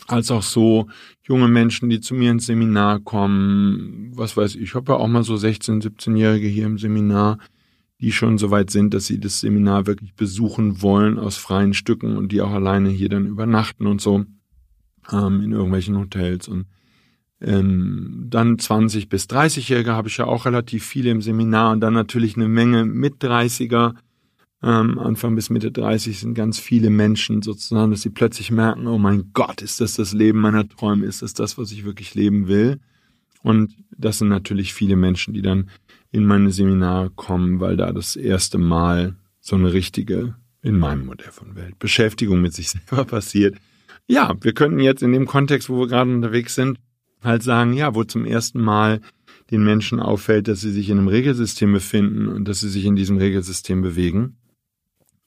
als 0.09 0.31
auch 0.31 0.43
so 0.43 0.87
junge 1.21 1.47
Menschen, 1.47 1.89
die 1.89 2.01
zu 2.01 2.15
mir 2.15 2.31
ins 2.31 2.47
Seminar 2.47 2.99
kommen. 2.99 4.11
Was 4.15 4.35
weiß 4.35 4.55
ich, 4.55 4.61
ich 4.61 4.75
habe 4.75 4.91
ja 4.91 4.97
auch 4.97 5.07
mal 5.07 5.23
so 5.23 5.35
16-, 5.35 5.83
17-Jährige 5.83 6.47
hier 6.47 6.65
im 6.65 6.77
Seminar, 6.77 7.37
die 8.01 8.11
schon 8.11 8.37
so 8.37 8.49
weit 8.49 8.71
sind, 8.71 8.93
dass 8.93 9.07
sie 9.07 9.19
das 9.19 9.41
Seminar 9.41 9.85
wirklich 9.85 10.15
besuchen 10.15 10.81
wollen 10.81 11.19
aus 11.19 11.37
freien 11.37 11.73
Stücken 11.73 12.17
und 12.17 12.31
die 12.31 12.41
auch 12.41 12.51
alleine 12.51 12.89
hier 12.89 13.09
dann 13.09 13.27
übernachten 13.27 13.87
und 13.87 14.01
so 14.01 14.25
ähm, 15.11 15.41
in 15.41 15.51
irgendwelchen 15.51 15.97
Hotels. 15.97 16.47
Und 16.47 16.65
ähm, 17.41 18.25
dann 18.29 18.57
20 18.57 19.09
bis 19.09 19.25
30-Jährige 19.25 19.93
habe 19.93 20.07
ich 20.07 20.17
ja 20.17 20.25
auch 20.25 20.45
relativ 20.45 20.85
viele 20.85 21.11
im 21.11 21.21
Seminar 21.21 21.71
und 21.71 21.81
dann 21.81 21.93
natürlich 21.93 22.35
eine 22.35 22.47
Menge 22.47 22.85
mit 22.85 23.21
30er 23.21 23.93
ähm, 24.61 24.99
Anfang 24.99 25.35
bis 25.35 25.49
Mitte 25.49 25.71
30 25.71 26.19
sind 26.19 26.33
ganz 26.33 26.59
viele 26.59 26.89
Menschen 26.89 27.41
sozusagen, 27.41 27.91
dass 27.91 28.01
sie 28.01 28.09
plötzlich 28.09 28.51
merken, 28.51 28.87
oh 28.87 28.97
mein 28.97 29.31
Gott, 29.33 29.61
ist 29.61 29.79
das 29.79 29.93
das 29.93 30.13
Leben 30.13 30.39
meiner 30.39 30.67
Träume, 30.67 31.05
ist 31.05 31.21
das 31.21 31.33
das, 31.33 31.57
was 31.57 31.71
ich 31.71 31.85
wirklich 31.85 32.13
leben 32.13 32.47
will? 32.47 32.79
Und 33.41 33.73
das 33.97 34.17
sind 34.17 34.27
natürlich 34.27 34.73
viele 34.73 34.97
Menschen, 34.97 35.33
die 35.33 35.41
dann 35.41 35.69
in 36.11 36.25
meine 36.25 36.51
Seminare 36.51 37.09
kommen, 37.09 37.61
weil 37.61 37.77
da 37.77 37.93
das 37.93 38.17
erste 38.17 38.57
Mal 38.57 39.15
so 39.39 39.55
eine 39.55 39.71
richtige, 39.71 40.35
in 40.61 40.77
meinem 40.77 41.05
Modell 41.05 41.31
von 41.31 41.55
Welt, 41.55 41.79
Beschäftigung 41.79 42.41
mit 42.41 42.53
sich 42.53 42.69
selber 42.71 43.05
passiert. 43.05 43.55
Ja, 44.07 44.35
wir 44.41 44.53
könnten 44.53 44.79
jetzt 44.79 45.03
in 45.03 45.13
dem 45.13 45.25
Kontext, 45.25 45.69
wo 45.69 45.79
wir 45.79 45.87
gerade 45.87 46.11
unterwegs 46.11 46.55
sind, 46.55 46.79
halt 47.23 47.43
sagen, 47.43 47.73
ja, 47.73 47.95
wo 47.95 48.03
zum 48.03 48.25
ersten 48.25 48.59
Mal 48.59 48.99
den 49.51 49.63
Menschen 49.63 50.01
auffällt, 50.01 50.49
dass 50.49 50.59
sie 50.61 50.71
sich 50.71 50.89
in 50.89 50.97
einem 50.97 51.07
Regelsystem 51.07 51.71
befinden 51.71 52.27
und 52.27 52.45
dass 52.45 52.59
sie 52.59 52.69
sich 52.69 52.83
in 52.85 52.97
diesem 52.97 53.17
Regelsystem 53.17 53.81
bewegen 53.81 54.35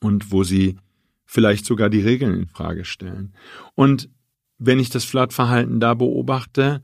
und 0.02 0.32
wo 0.32 0.44
sie 0.44 0.76
vielleicht 1.25 1.64
sogar 1.64 1.88
die 1.88 2.00
Regeln 2.00 2.35
in 2.35 2.47
Frage 2.47 2.85
stellen. 2.85 3.32
Und 3.75 4.11
wenn 4.59 4.78
ich 4.78 4.90
das 4.90 5.04
Flirtverhalten 5.04 5.80
da 5.80 5.94
beobachte, 5.94 6.82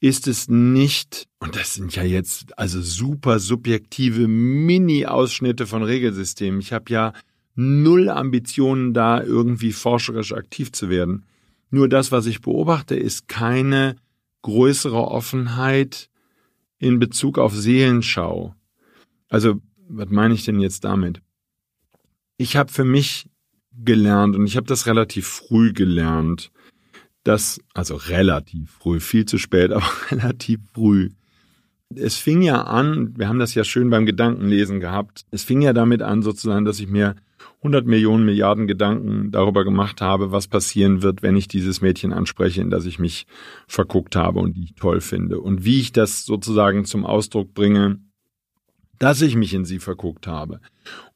ist 0.00 0.28
es 0.28 0.48
nicht, 0.48 1.26
und 1.40 1.56
das 1.56 1.74
sind 1.74 1.94
ja 1.94 2.02
jetzt 2.02 2.58
also 2.58 2.80
super 2.80 3.38
subjektive 3.38 4.28
Mini-Ausschnitte 4.28 5.66
von 5.66 5.82
Regelsystemen. 5.82 6.60
Ich 6.60 6.72
habe 6.72 6.90
ja 6.90 7.12
null 7.54 8.08
Ambitionen, 8.08 8.94
da 8.94 9.22
irgendwie 9.22 9.72
forscherisch 9.72 10.32
aktiv 10.32 10.72
zu 10.72 10.88
werden. 10.88 11.24
Nur 11.70 11.88
das, 11.88 12.12
was 12.12 12.26
ich 12.26 12.40
beobachte, 12.40 12.96
ist 12.96 13.28
keine 13.28 13.96
größere 14.42 15.08
Offenheit 15.08 16.08
in 16.78 16.98
Bezug 16.98 17.38
auf 17.38 17.54
Seelenschau. 17.54 18.54
Also, 19.28 19.60
was 19.88 20.08
meine 20.08 20.34
ich 20.34 20.44
denn 20.44 20.60
jetzt 20.60 20.84
damit? 20.84 21.20
Ich 22.40 22.56
habe 22.56 22.72
für 22.72 22.84
mich 22.84 23.26
gelernt 23.84 24.34
und 24.34 24.46
ich 24.46 24.56
habe 24.56 24.66
das 24.66 24.86
relativ 24.86 25.26
früh 25.26 25.74
gelernt, 25.74 26.50
dass, 27.22 27.60
also 27.74 27.96
relativ 27.96 28.70
früh, 28.70 28.98
viel 28.98 29.26
zu 29.26 29.36
spät, 29.36 29.72
aber 29.72 29.90
relativ 30.10 30.60
früh. 30.72 31.10
Es 31.94 32.16
fing 32.16 32.40
ja 32.40 32.62
an, 32.62 33.12
wir 33.18 33.28
haben 33.28 33.40
das 33.40 33.54
ja 33.54 33.62
schön 33.62 33.90
beim 33.90 34.06
Gedankenlesen 34.06 34.80
gehabt, 34.80 35.26
es 35.30 35.44
fing 35.44 35.60
ja 35.60 35.74
damit 35.74 36.00
an 36.00 36.22
sozusagen, 36.22 36.64
dass 36.64 36.80
ich 36.80 36.88
mir 36.88 37.14
100 37.58 37.86
Millionen 37.86 38.24
Milliarden 38.24 38.66
Gedanken 38.66 39.30
darüber 39.32 39.62
gemacht 39.62 40.00
habe, 40.00 40.32
was 40.32 40.48
passieren 40.48 41.02
wird, 41.02 41.22
wenn 41.22 41.36
ich 41.36 41.46
dieses 41.46 41.82
Mädchen 41.82 42.14
anspreche, 42.14 42.62
in 42.62 42.70
das 42.70 42.86
ich 42.86 42.98
mich 42.98 43.26
verguckt 43.66 44.16
habe 44.16 44.38
und 44.38 44.56
die 44.56 44.64
ich 44.64 44.74
toll 44.76 45.02
finde. 45.02 45.40
Und 45.40 45.66
wie 45.66 45.80
ich 45.80 45.92
das 45.92 46.24
sozusagen 46.24 46.86
zum 46.86 47.04
Ausdruck 47.04 47.52
bringe, 47.52 47.98
dass 49.00 49.22
ich 49.22 49.34
mich 49.34 49.54
in 49.54 49.64
sie 49.64 49.80
verguckt 49.80 50.26
habe. 50.26 50.60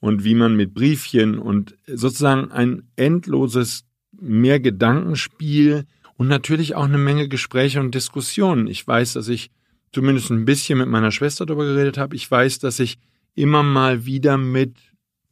Und 0.01 0.25
wie 0.25 0.35
man 0.35 0.57
mit 0.57 0.75
Briefchen 0.75 1.39
und 1.39 1.77
sozusagen 1.87 2.51
ein 2.51 2.89
endloses 2.97 3.85
Mehrgedankenspiel 4.13 5.85
und 6.17 6.27
natürlich 6.29 6.75
auch 6.75 6.85
eine 6.85 6.99
Menge 6.99 7.29
Gespräche 7.29 7.81
und 7.81 7.95
Diskussionen. 7.95 8.69
Ich 8.69 8.87
weiß, 8.87 9.13
dass 9.13 9.29
ich 9.29 9.51
zumindest 9.93 10.31
ein 10.31 10.47
bisschen 10.47 10.79
mit 10.79 10.89
meiner 10.89 11.11
Schwester 11.11 11.45
darüber 11.45 11.67
geredet 11.67 11.99
habe. 11.99 12.17
Ich 12.17 12.29
weiß, 12.29 12.59
dass 12.59 12.81
ich 12.81 12.99
immer 13.35 13.63
mal 13.63 14.07
wieder 14.07 14.39
mit 14.39 14.77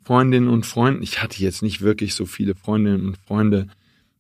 Freundinnen 0.05 0.49
und 0.49 0.67
Freunden, 0.67 1.03
ich 1.03 1.23
hatte 1.23 1.43
jetzt 1.43 1.63
nicht 1.63 1.81
wirklich 1.81 2.15
so 2.15 2.27
viele 2.27 2.55
Freundinnen 2.55 3.07
und 3.07 3.17
Freunde. 3.17 3.69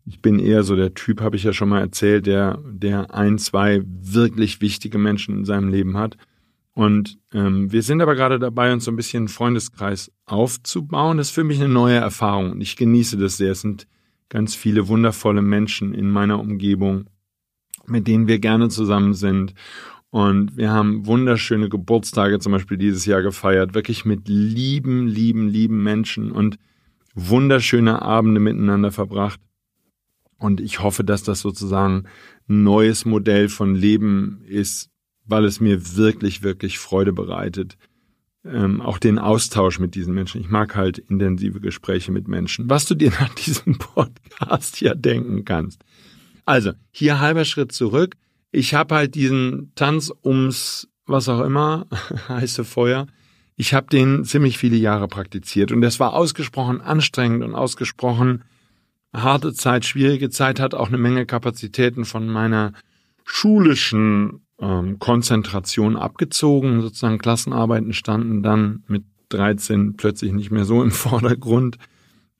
Ich 0.06 0.20
bin 0.20 0.38
eher 0.38 0.62
so 0.62 0.74
der 0.74 0.94
Typ, 0.94 1.20
habe 1.20 1.36
ich 1.36 1.42
ja 1.42 1.52
schon 1.52 1.68
mal 1.68 1.80
erzählt, 1.80 2.26
der, 2.26 2.62
der 2.64 3.14
ein, 3.14 3.36
zwei 3.38 3.82
wirklich 3.84 4.62
wichtige 4.62 4.96
Menschen 4.96 5.38
in 5.38 5.44
seinem 5.44 5.68
Leben 5.68 5.98
hat. 5.98 6.16
Und 6.74 7.18
ähm, 7.32 7.70
wir 7.70 7.82
sind 7.82 8.00
aber 8.00 8.14
gerade 8.14 8.38
dabei, 8.38 8.72
uns 8.72 8.84
so 8.84 8.90
ein 8.90 8.96
bisschen 8.96 9.22
einen 9.22 9.28
Freundeskreis 9.28 10.10
aufzubauen. 10.24 11.18
Das 11.18 11.28
ist 11.28 11.34
für 11.34 11.44
mich 11.44 11.58
eine 11.58 11.68
neue 11.68 11.96
Erfahrung 11.96 12.52
und 12.52 12.60
ich 12.60 12.76
genieße 12.76 13.18
das 13.18 13.36
sehr. 13.36 13.52
Es 13.52 13.60
sind 13.60 13.86
ganz 14.30 14.54
viele 14.54 14.88
wundervolle 14.88 15.42
Menschen 15.42 15.92
in 15.92 16.10
meiner 16.10 16.40
Umgebung, 16.40 17.04
mit 17.86 18.06
denen 18.08 18.26
wir 18.26 18.38
gerne 18.38 18.70
zusammen 18.70 19.12
sind. 19.12 19.54
Und 20.08 20.56
wir 20.56 20.70
haben 20.70 21.06
wunderschöne 21.06 21.68
Geburtstage 21.68 22.38
zum 22.38 22.52
Beispiel 22.52 22.78
dieses 22.78 23.04
Jahr 23.06 23.22
gefeiert, 23.22 23.74
wirklich 23.74 24.04
mit 24.04 24.28
lieben, 24.28 25.06
lieben, 25.06 25.48
lieben 25.48 25.82
Menschen 25.82 26.32
und 26.32 26.58
wunderschöne 27.14 28.00
Abende 28.00 28.40
miteinander 28.40 28.92
verbracht. 28.92 29.40
Und 30.38 30.60
ich 30.60 30.82
hoffe, 30.82 31.04
dass 31.04 31.22
das 31.22 31.40
sozusagen 31.40 32.04
ein 32.48 32.62
neues 32.62 33.04
Modell 33.04 33.48
von 33.48 33.74
Leben 33.74 34.42
ist, 34.46 34.91
weil 35.24 35.44
es 35.44 35.60
mir 35.60 35.96
wirklich, 35.96 36.42
wirklich 36.42 36.78
Freude 36.78 37.12
bereitet. 37.12 37.76
Ähm, 38.44 38.80
auch 38.80 38.98
den 38.98 39.18
Austausch 39.18 39.78
mit 39.78 39.94
diesen 39.94 40.14
Menschen. 40.14 40.40
Ich 40.40 40.48
mag 40.48 40.74
halt 40.74 40.98
intensive 40.98 41.60
Gespräche 41.60 42.10
mit 42.10 42.26
Menschen. 42.26 42.68
Was 42.68 42.86
du 42.86 42.94
dir 42.94 43.10
nach 43.20 43.34
diesem 43.34 43.78
Podcast 43.78 44.80
ja 44.80 44.94
denken 44.94 45.44
kannst. 45.44 45.84
Also, 46.44 46.72
hier 46.90 47.20
halber 47.20 47.44
Schritt 47.44 47.72
zurück. 47.72 48.16
Ich 48.50 48.74
habe 48.74 48.96
halt 48.96 49.14
diesen 49.14 49.72
Tanz 49.76 50.12
ums, 50.24 50.88
was 51.06 51.28
auch 51.28 51.40
immer, 51.40 51.86
heiße 52.28 52.64
Feuer. 52.64 53.06
Ich 53.56 53.74
habe 53.74 53.86
den 53.86 54.24
ziemlich 54.24 54.58
viele 54.58 54.76
Jahre 54.76 55.08
praktiziert 55.08 55.72
und 55.72 55.82
es 55.82 56.00
war 56.00 56.14
ausgesprochen 56.14 56.80
anstrengend 56.80 57.44
und 57.44 57.54
ausgesprochen 57.54 58.42
harte 59.14 59.52
Zeit, 59.52 59.84
schwierige 59.84 60.30
Zeit, 60.30 60.58
hat 60.58 60.74
auch 60.74 60.88
eine 60.88 60.98
Menge 60.98 61.26
Kapazitäten 61.26 62.04
von 62.04 62.26
meiner 62.26 62.72
schulischen 63.24 64.46
ähm, 64.60 64.98
Konzentration 64.98 65.96
abgezogen. 65.96 66.80
Sozusagen 66.80 67.18
Klassenarbeiten 67.18 67.92
standen 67.92 68.42
dann 68.42 68.84
mit 68.86 69.04
13 69.30 69.96
plötzlich 69.96 70.32
nicht 70.32 70.50
mehr 70.50 70.64
so 70.64 70.82
im 70.82 70.90
Vordergrund 70.92 71.78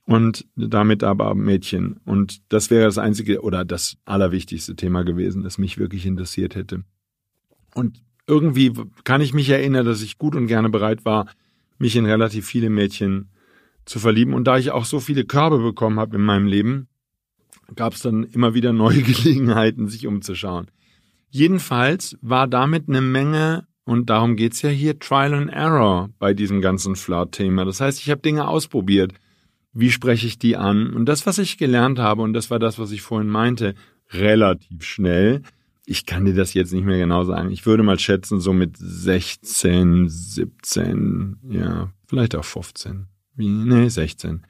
und 0.05 0.45
damit 0.55 1.03
aber 1.03 1.33
Mädchen. 1.35 1.99
Und 2.05 2.41
das 2.51 2.69
wäre 2.69 2.85
das 2.85 2.97
einzige 2.97 3.41
oder 3.41 3.65
das 3.65 3.97
allerwichtigste 4.05 4.75
Thema 4.75 5.03
gewesen, 5.03 5.43
das 5.43 5.57
mich 5.57 5.77
wirklich 5.77 6.05
interessiert 6.05 6.55
hätte. 6.55 6.83
Und 7.73 8.01
irgendwie 8.27 8.73
kann 9.03 9.21
ich 9.21 9.33
mich 9.33 9.49
erinnern, 9.49 9.85
dass 9.85 10.01
ich 10.01 10.17
gut 10.17 10.35
und 10.35 10.47
gerne 10.47 10.69
bereit 10.69 11.05
war, 11.05 11.27
mich 11.77 11.95
in 11.95 12.05
relativ 12.05 12.45
viele 12.45 12.69
Mädchen 12.69 13.29
zu 13.85 13.99
verlieben. 13.99 14.33
Und 14.33 14.45
da 14.45 14.57
ich 14.57 14.71
auch 14.71 14.85
so 14.85 14.99
viele 14.99 15.25
Körbe 15.25 15.59
bekommen 15.59 15.99
habe 15.99 16.15
in 16.17 16.23
meinem 16.23 16.47
Leben, 16.47 16.87
gab 17.75 17.93
es 17.93 18.01
dann 18.01 18.23
immer 18.23 18.53
wieder 18.53 18.73
neue 18.73 19.01
Gelegenheiten, 19.03 19.87
sich 19.87 20.07
umzuschauen. 20.07 20.67
Jedenfalls 21.33 22.15
war 22.21 22.47
damit 22.47 22.87
eine 22.87 23.01
Menge, 23.01 23.65
und 23.85 24.11
darum 24.11 24.35
geht's 24.35 24.61
ja 24.61 24.69
hier, 24.69 24.99
Trial 24.99 25.33
and 25.33 25.49
Error 25.51 26.11
bei 26.19 26.35
diesem 26.35 26.61
ganzen 26.61 26.95
Flirt-Thema. 26.95 27.65
Das 27.65 27.81
heißt, 27.81 27.99
ich 27.99 28.11
habe 28.11 28.21
Dinge 28.21 28.47
ausprobiert. 28.47 29.13
Wie 29.73 29.89
spreche 29.89 30.27
ich 30.27 30.37
die 30.37 30.57
an? 30.57 30.93
Und 30.93 31.07
das, 31.07 31.25
was 31.25 31.39
ich 31.39 31.57
gelernt 31.57 31.97
habe, 31.97 32.21
und 32.21 32.33
das 32.33 32.51
war 32.51 32.59
das, 32.59 32.77
was 32.77 32.91
ich 32.91 33.01
vorhin 33.01 33.31
meinte, 33.31 33.73
relativ 34.11 34.83
schnell. 34.83 35.41
Ich 35.87 36.05
kann 36.05 36.25
dir 36.25 36.35
das 36.35 36.53
jetzt 36.53 36.71
nicht 36.71 36.85
mehr 36.85 36.99
genau 36.99 37.23
sagen. 37.23 37.49
Ich 37.49 37.65
würde 37.65 37.81
mal 37.81 37.97
schätzen, 37.97 38.39
so 38.39 38.53
mit 38.53 38.77
16, 38.77 40.09
17, 40.09 41.37
ja, 41.49 41.91
vielleicht 42.05 42.35
auch 42.35 42.45
15. 42.45 43.07
Wie, 43.33 43.47
nee, 43.47 43.89
16 43.89 44.45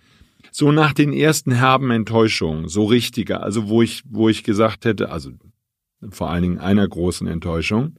so 0.51 0.71
nach 0.71 0.93
den 0.93 1.13
ersten 1.13 1.51
herben 1.51 1.89
Enttäuschungen, 1.89 2.67
so 2.67 2.85
richtiger, 2.85 3.41
also 3.41 3.69
wo 3.69 3.81
ich, 3.81 4.03
wo 4.07 4.29
ich 4.29 4.43
gesagt 4.43 4.85
hätte, 4.85 5.09
also 5.09 5.31
vor 6.11 6.29
allen 6.29 6.43
Dingen 6.43 6.57
einer 6.57 6.87
großen 6.87 7.27
Enttäuschung, 7.27 7.95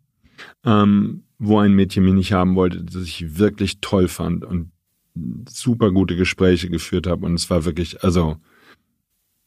ähm, 0.64 1.24
wo 1.38 1.58
ein 1.58 1.74
Mädchen 1.74 2.04
mich 2.04 2.14
nicht 2.14 2.32
haben 2.32 2.54
wollte, 2.54 2.84
das 2.84 3.02
ich 3.02 3.38
wirklich 3.38 3.80
toll 3.80 4.08
fand 4.08 4.44
und 4.44 4.70
super 5.48 5.92
gute 5.92 6.16
Gespräche 6.16 6.68
geführt 6.68 7.06
habe 7.06 7.26
und 7.26 7.34
es 7.34 7.48
war 7.50 7.64
wirklich, 7.64 8.02
also 8.02 8.36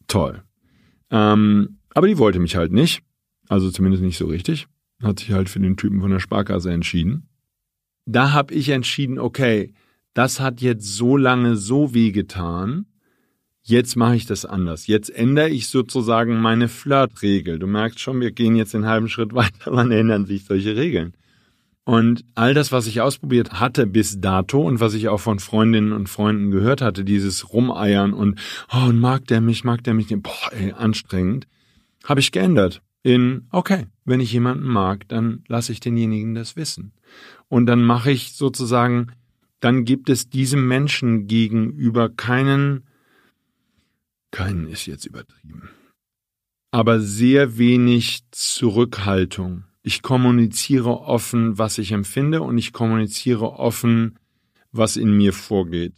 toll. 0.07 0.43
Ähm, 1.09 1.79
aber 1.93 2.07
die 2.07 2.17
wollte 2.17 2.39
mich 2.39 2.55
halt 2.55 2.71
nicht, 2.71 3.01
also 3.49 3.69
zumindest 3.71 4.03
nicht 4.03 4.17
so 4.17 4.27
richtig, 4.27 4.67
hat 5.01 5.19
sich 5.19 5.31
halt 5.31 5.49
für 5.49 5.59
den 5.59 5.77
Typen 5.77 6.01
von 6.01 6.11
der 6.11 6.19
Sparkasse 6.19 6.71
entschieden. 6.71 7.27
Da 8.05 8.31
habe 8.31 8.53
ich 8.53 8.69
entschieden, 8.69 9.19
okay, 9.19 9.73
das 10.13 10.39
hat 10.39 10.61
jetzt 10.61 10.95
so 10.95 11.17
lange 11.17 11.55
so 11.57 11.93
weh 11.93 12.11
getan, 12.11 12.85
jetzt 13.69 13.95
mache 13.95 14.15
ich 14.15 14.25
das 14.25 14.45
anders. 14.45 14.87
Jetzt 14.87 15.09
ändere 15.09 15.49
ich 15.49 15.69
sozusagen 15.69 16.39
meine 16.39 16.67
Flirtregel. 16.67 17.59
Du 17.59 17.67
merkst 17.67 17.99
schon, 17.99 18.19
wir 18.19 18.31
gehen 18.31 18.55
jetzt 18.55 18.73
den 18.73 18.85
halben 18.85 19.09
Schritt 19.09 19.33
weiter, 19.35 19.71
wann 19.71 19.91
ändern 19.91 20.25
sich 20.25 20.45
solche 20.45 20.75
Regeln? 20.75 21.13
Und 21.83 22.25
all 22.35 22.53
das, 22.53 22.73
was 22.73 22.85
ich 22.85 22.99
ausprobiert 22.99 23.53
hatte 23.61 23.87
bis 23.87 24.19
dato 24.19 24.61
und 24.61 24.81
was 24.81 24.93
ich 24.93 25.07
auch 25.07 25.21
von 25.21 25.39
Freundinnen 25.39 25.93
und 25.93 26.09
Freunden 26.09 26.51
gehört 26.51 26.81
hatte, 26.81 27.05
dieses 27.05 27.53
Rumeiern 27.53 28.13
und, 28.13 28.39
oh, 28.73 28.89
und 28.89 28.99
mag 28.99 29.25
der 29.27 29.39
mich, 29.39 29.63
mag 29.63 29.85
der 29.85 29.93
mich, 29.93 30.07
boah, 30.17 30.51
ey, 30.51 30.73
anstrengend, 30.73 31.47
habe 32.03 32.19
ich 32.19 32.33
geändert 32.33 32.81
in, 33.03 33.47
okay, 33.51 33.85
wenn 34.03 34.19
ich 34.19 34.33
jemanden 34.33 34.67
mag, 34.67 35.07
dann 35.07 35.45
lasse 35.47 35.71
ich 35.71 35.79
denjenigen 35.79 36.35
das 36.35 36.57
wissen. 36.57 36.91
Und 37.47 37.65
dann 37.67 37.81
mache 37.81 38.11
ich 38.11 38.33
sozusagen, 38.33 39.13
dann 39.61 39.85
gibt 39.85 40.09
es 40.09 40.29
diesem 40.29 40.67
Menschen 40.67 41.25
gegenüber 41.27 42.09
keinen, 42.09 42.83
keinen 44.31 44.67
ist 44.67 44.85
jetzt 44.85 45.05
übertrieben, 45.05 45.69
aber 46.71 46.99
sehr 46.99 47.57
wenig 47.57 48.21
Zurückhaltung. 48.31 49.63
Ich 49.83 50.01
kommuniziere 50.01 50.99
offen, 50.99 51.57
was 51.57 51.77
ich 51.77 51.91
empfinde 51.91 52.41
und 52.41 52.57
ich 52.57 52.73
kommuniziere 52.73 53.53
offen, 53.53 54.19
was 54.71 54.97
in 54.97 55.15
mir 55.15 55.31
vorgeht. 55.31 55.93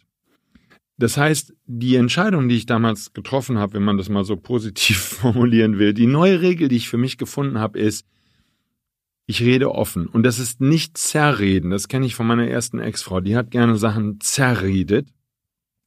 Das 0.98 1.18
heißt, 1.18 1.54
die 1.66 1.96
Entscheidung, 1.96 2.50
die 2.50 2.58
ich 2.58 2.66
damals 2.66 3.14
getroffen 3.14 3.58
habe, 3.58 3.74
wenn 3.74 3.84
man 3.84 3.98
das 3.98 4.10
mal 4.10 4.26
so 4.26 4.36
positiv 4.36 4.98
formulieren 5.22 5.80
will, 5.80 5.94
die 5.94 6.08
neue 6.08 6.42
Regel, 6.42 6.68
die 6.68 6.76
ich 6.76 6.90
für 6.90 6.98
mich 6.98 7.18
gefunden 7.18 7.58
habe, 7.58 7.80
ist, 7.80 8.06
ich 9.26 9.42
rede 9.42 9.72
offen. 9.72 10.08
Und 10.08 10.24
das 10.24 10.40
ist 10.40 10.60
nicht 10.60 10.98
zerreden. 10.98 11.70
Das 11.70 11.88
kenne 11.88 12.06
ich 12.06 12.16
von 12.16 12.28
meiner 12.28 12.48
ersten 12.48 12.80
Ex-Frau. 12.80 13.22
Die 13.22 13.36
hat 13.36 13.52
gerne 13.52 13.78
Sachen 13.78 14.20
zerredet 14.20 15.08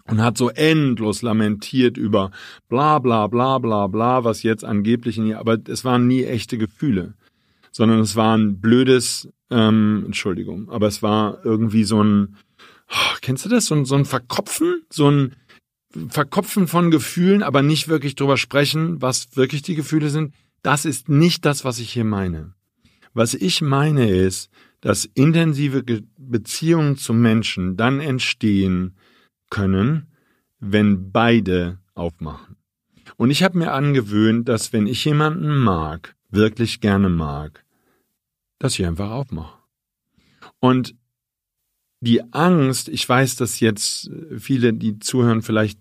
und 0.09 0.23
hat 0.23 0.37
so 0.37 0.51
endlos 0.51 1.23
lamentiert 1.23 1.97
über 1.97 2.31
bla 2.69 2.99
bla 2.99 3.27
bla 3.27 3.59
bla 3.59 3.87
bla, 3.87 4.25
was 4.25 4.43
jetzt 4.43 4.65
angeblich 4.65 5.19
in 5.19 5.27
ihr, 5.27 5.39
aber 5.39 5.59
es 5.69 5.85
waren 5.85 6.07
nie 6.07 6.25
echte 6.25 6.59
Gefühle, 6.59 7.15
sondern 7.71 8.01
es 8.01 8.17
war 8.17 8.37
ein 8.37 8.61
blödes, 8.61 9.29
ähm, 9.51 10.03
Entschuldigung, 10.07 10.69
aber 10.71 10.87
es 10.87 11.03
war 11.03 11.45
irgendwie 11.45 11.85
so 11.85 12.03
ein, 12.03 12.37
oh, 12.91 13.17
kennst 13.21 13.45
du 13.45 13.49
das? 13.49 13.67
So 13.67 13.75
ein, 13.75 13.85
so 13.85 13.95
ein 13.95 14.05
Verkopfen, 14.05 14.83
so 14.91 15.11
ein 15.11 15.37
Verkopfen 16.09 16.69
von 16.69 16.91
Gefühlen, 16.91 17.43
aber 17.43 17.63
nicht 17.63 17.89
wirklich 17.89 18.15
drüber 18.15 18.37
sprechen, 18.37 19.03
was 19.03 19.37
wirklich 19.37 19.63
die 19.63 19.75
Gefühle 19.75 20.09
sind. 20.11 20.35
Das 20.63 20.85
ist 20.85 21.09
nicht 21.09 21.45
das, 21.45 21.65
was 21.65 21.79
ich 21.79 21.93
hier 21.93 22.05
meine. 22.05 22.55
Was 23.15 23.35
ich 23.35 23.61
meine 23.61 24.09
ist, 24.09 24.51
dass 24.81 25.05
intensive 25.15 25.85
Beziehungen 26.17 26.97
zu 26.97 27.13
Menschen 27.13 27.77
dann 27.77 28.01
entstehen 28.01 28.95
können, 29.53 30.07
wenn 30.61 31.13
beide 31.13 31.79
aufmachen. 31.95 32.57
Und 33.19 33.31
ich 33.31 33.43
habe 33.43 33.59
mir 33.59 33.73
angewöhnt, 33.73 34.49
dass 34.49 34.73
wenn 34.73 34.87
ich 34.87 35.05
jemanden 35.05 35.59
mag, 35.59 36.17
wirklich 36.31 36.81
gerne 36.81 37.11
mag, 37.11 37.63
dass 38.59 38.79
ich 38.79 38.87
einfach 38.87 39.11
aufmache. 39.11 39.59
Und 40.59 40.95
die 42.01 42.33
Angst, 42.33 42.89
ich 42.89 43.07
weiß, 43.07 43.37
dass 43.37 43.61
jetzt 43.61 44.11
viele, 44.39 44.73
die 44.73 44.99
zuhören, 44.99 45.43
vielleicht 45.43 45.79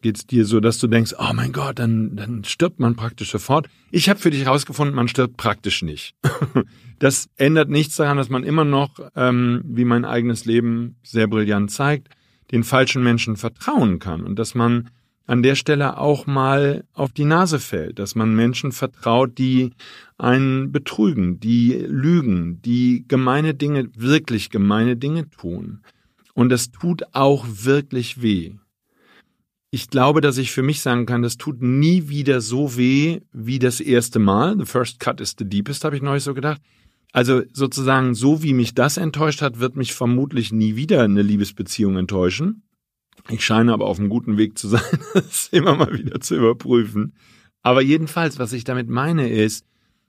geht's 0.00 0.26
dir 0.26 0.44
so, 0.44 0.58
dass 0.58 0.78
du 0.78 0.88
denkst, 0.88 1.14
oh 1.16 1.32
mein 1.32 1.52
Gott, 1.52 1.78
dann, 1.78 2.16
dann 2.16 2.42
stirbt 2.42 2.80
man 2.80 2.96
praktisch 2.96 3.30
sofort. 3.30 3.68
Ich 3.92 4.08
habe 4.08 4.18
für 4.18 4.30
dich 4.30 4.44
herausgefunden, 4.44 4.96
man 4.96 5.06
stirbt 5.06 5.36
praktisch 5.36 5.82
nicht. 5.82 6.16
das 6.98 7.30
ändert 7.36 7.70
nichts 7.70 7.94
daran, 7.94 8.16
dass 8.16 8.30
man 8.30 8.42
immer 8.42 8.64
noch, 8.64 8.98
ähm, 9.14 9.62
wie 9.64 9.84
mein 9.84 10.04
eigenes 10.04 10.44
Leben 10.44 10.96
sehr 11.04 11.28
brillant 11.28 11.70
zeigt, 11.70 12.08
den 12.52 12.64
falschen 12.64 13.02
Menschen 13.02 13.36
vertrauen 13.36 13.98
kann 13.98 14.22
und 14.22 14.38
dass 14.38 14.54
man 14.54 14.90
an 15.26 15.42
der 15.42 15.54
Stelle 15.54 15.98
auch 15.98 16.26
mal 16.26 16.84
auf 16.92 17.12
die 17.12 17.24
Nase 17.24 17.58
fällt, 17.58 17.98
dass 17.98 18.14
man 18.14 18.34
Menschen 18.34 18.72
vertraut, 18.72 19.38
die 19.38 19.70
einen 20.18 20.72
betrügen, 20.72 21.40
die 21.40 21.72
lügen, 21.72 22.60
die 22.62 23.04
gemeine 23.08 23.54
Dinge, 23.54 23.88
wirklich 23.96 24.50
gemeine 24.50 24.96
Dinge 24.96 25.30
tun. 25.30 25.82
Und 26.34 26.48
das 26.48 26.70
tut 26.70 27.02
auch 27.12 27.46
wirklich 27.48 28.20
weh. 28.20 28.52
Ich 29.70 29.88
glaube, 29.88 30.20
dass 30.20 30.38
ich 30.38 30.52
für 30.52 30.62
mich 30.62 30.82
sagen 30.82 31.06
kann, 31.06 31.22
das 31.22 31.38
tut 31.38 31.62
nie 31.62 32.08
wieder 32.08 32.40
so 32.40 32.76
weh 32.76 33.20
wie 33.32 33.58
das 33.58 33.80
erste 33.80 34.18
Mal. 34.18 34.58
The 34.58 34.66
first 34.66 35.00
cut 35.00 35.20
is 35.20 35.34
the 35.38 35.48
deepest, 35.48 35.84
habe 35.84 35.96
ich 35.96 36.02
neulich 36.02 36.24
so 36.24 36.34
gedacht. 36.34 36.60
Also 37.12 37.42
sozusagen, 37.52 38.14
so 38.14 38.42
wie 38.42 38.54
mich 38.54 38.74
das 38.74 38.96
enttäuscht 38.96 39.42
hat, 39.42 39.60
wird 39.60 39.76
mich 39.76 39.92
vermutlich 39.92 40.50
nie 40.50 40.76
wieder 40.76 41.02
eine 41.02 41.22
Liebesbeziehung 41.22 41.96
enttäuschen. 41.98 42.62
Ich 43.28 43.44
scheine 43.44 43.72
aber 43.72 43.86
auf 43.86 43.98
einem 43.98 44.08
guten 44.08 44.38
Weg 44.38 44.58
zu 44.58 44.68
sein, 44.68 44.80
das 45.14 45.48
immer 45.52 45.76
mal 45.76 45.92
wieder 45.92 46.20
zu 46.20 46.34
überprüfen. 46.34 47.12
Aber 47.62 47.82
jedenfalls, 47.82 48.38
was 48.38 48.52
ich 48.52 48.64
damit 48.64 48.88
meine, 48.88 49.28
ist, 49.28 49.66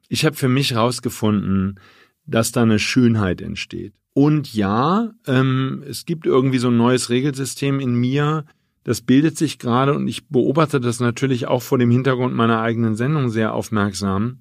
ich 0.08 0.26
habe 0.26 0.36
für 0.36 0.48
mich 0.50 0.76
rausgefunden, 0.76 1.80
dass 2.26 2.52
da 2.52 2.64
eine 2.64 2.80
Schönheit 2.80 3.42
entsteht. 3.42 3.94
Und 4.14 4.54
ja, 4.54 5.12
ähm, 5.28 5.84
es 5.88 6.06
gibt 6.06 6.26
irgendwie 6.26 6.60
so 6.60 6.70
ein 6.70 6.78
neues 6.78 7.10
Regelsystem 7.10 7.80
in 7.80 7.96
mir, 7.96 8.46
das 8.84 9.02
bildet 9.02 9.38
sich 9.38 9.60
gerade 9.60 9.94
und 9.94 10.08
ich 10.08 10.28
beobachte 10.28 10.80
das 10.80 11.00
natürlich 11.00 11.48
auch 11.48 11.62
vor 11.62 11.78
dem 11.78 11.90
Hintergrund 11.90 12.36
meiner 12.36 12.62
eigenen 12.62 12.96
Sendung 12.96 13.30
sehr 13.30 13.54
aufmerksam. 13.54 14.40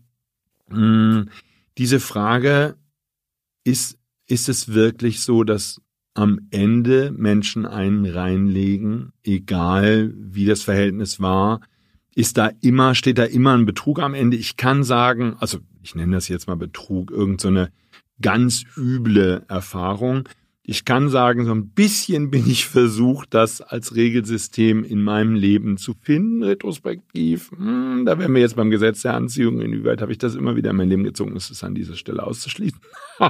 Hm, 0.68 1.28
diese 1.78 2.00
Frage, 2.00 2.76
ist, 3.64 3.98
ist 4.26 4.48
es 4.48 4.72
wirklich 4.72 5.20
so, 5.20 5.44
dass 5.44 5.80
am 6.14 6.40
Ende 6.50 7.10
Menschen 7.10 7.64
einen 7.64 8.04
reinlegen, 8.04 9.12
egal 9.22 10.12
wie 10.16 10.44
das 10.44 10.62
Verhältnis 10.62 11.20
war, 11.20 11.60
ist 12.14 12.36
da 12.36 12.50
immer, 12.60 12.94
steht 12.94 13.18
da 13.18 13.24
immer 13.24 13.56
ein 13.56 13.64
Betrug 13.64 13.98
am 14.00 14.12
Ende. 14.12 14.36
Ich 14.36 14.56
kann 14.56 14.84
sagen, 14.84 15.36
also 15.38 15.58
ich 15.82 15.94
nenne 15.94 16.16
das 16.16 16.28
jetzt 16.28 16.46
mal 16.46 16.56
Betrug, 16.56 17.10
irgend 17.10 17.40
so 17.40 17.66
ganz 18.20 18.64
üble 18.76 19.44
Erfahrung. 19.48 20.28
Ich 20.64 20.84
kann 20.84 21.08
sagen, 21.08 21.44
so 21.44 21.52
ein 21.52 21.70
bisschen 21.70 22.30
bin 22.30 22.48
ich 22.48 22.66
versucht, 22.66 23.34
das 23.34 23.60
als 23.60 23.96
Regelsystem 23.96 24.84
in 24.84 25.02
meinem 25.02 25.34
Leben 25.34 25.76
zu 25.76 25.92
finden, 26.00 26.44
retrospektiv. 26.44 27.50
Hm, 27.50 28.04
da 28.06 28.16
wären 28.18 28.32
wir 28.32 28.40
jetzt 28.40 28.54
beim 28.54 28.70
Gesetz 28.70 29.02
der 29.02 29.14
Anziehung. 29.14 29.60
Inwieweit 29.60 30.00
habe 30.00 30.12
ich 30.12 30.18
das 30.18 30.36
immer 30.36 30.54
wieder 30.54 30.70
in 30.70 30.76
mein 30.76 30.88
Leben 30.88 31.02
gezogen? 31.02 31.34
Ist 31.34 31.64
an 31.64 31.74
dieser 31.74 31.96
Stelle 31.96 32.22
auszuschließen. 32.22 32.78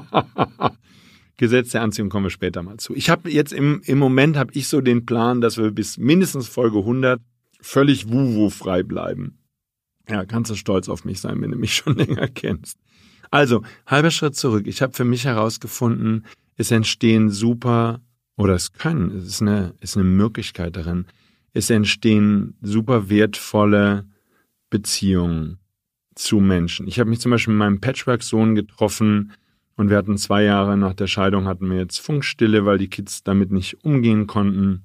Gesetz 1.39 1.71
der 1.71 1.83
Anziehung 1.83 2.11
kommen 2.11 2.27
wir 2.27 2.31
später 2.31 2.63
mal 2.63 2.77
zu. 2.77 2.95
Ich 2.95 3.09
habe 3.09 3.31
jetzt 3.31 3.55
im, 3.55 3.81
im 3.87 3.99
Moment 3.99 4.37
habe 4.37 4.53
ich 4.53 4.69
so 4.69 4.83
den 4.83 5.07
Plan, 5.07 5.41
dass 5.41 5.57
wir 5.57 5.71
bis 5.71 5.97
mindestens 5.97 6.49
Folge 6.49 6.81
100 6.81 7.21
völlig 7.63 8.13
wuwu-frei 8.13 8.83
bleiben. 8.83 9.39
Ja, 10.07 10.27
kannst 10.27 10.51
du 10.51 10.55
stolz 10.55 10.91
auf 10.91 11.07
mich 11.07 11.21
sein, 11.21 11.41
wenn 11.41 11.51
du 11.51 11.57
mich 11.57 11.75
schon 11.75 11.97
länger 11.97 12.29
kennst. 12.29 12.79
Also, 13.31 13.63
halber 13.87 14.11
Schritt 14.11 14.37
zurück. 14.37 14.67
Ich 14.67 14.83
habe 14.83 14.93
für 14.93 15.07
mich 15.07 15.25
herausgefunden, 15.25 16.27
es 16.63 16.71
entstehen 16.71 17.29
super, 17.29 18.01
oder 18.37 18.55
es 18.55 18.73
können, 18.73 19.11
es 19.17 19.27
ist 19.27 19.43
eine, 19.43 19.75
ist 19.81 19.97
eine 19.97 20.05
Möglichkeit 20.05 20.77
darin, 20.77 21.07
es 21.53 21.71
entstehen 21.71 22.55
super 22.63 23.11
wertvolle 23.11 24.07
Beziehungen 24.71 25.59
zu 26.15 26.41
Menschen. 26.41 26.87
Ich 26.87 27.01
habe 27.01 27.11
mich 27.11 27.21
zum 27.21 27.33
Beispiel 27.33 27.53
mit 27.53 27.59
meinem 27.59 27.81
Patchwork-Sohn 27.81 28.55
getroffen, 28.55 29.33
und 29.75 29.91
wir 29.91 29.97
hatten 29.97 30.19
zwei 30.19 30.45
Jahre 30.45 30.77
nach 30.77 30.95
der 30.95 31.07
Scheidung 31.09 31.47
hatten 31.47 31.69
wir 31.69 31.79
jetzt 31.79 31.99
Funkstille, 31.99 32.65
weil 32.65 32.79
die 32.79 32.91
Kids 32.91 33.25
damit 33.25 33.51
nicht 33.51 33.83
umgehen 33.85 34.27
konnten. 34.27 34.85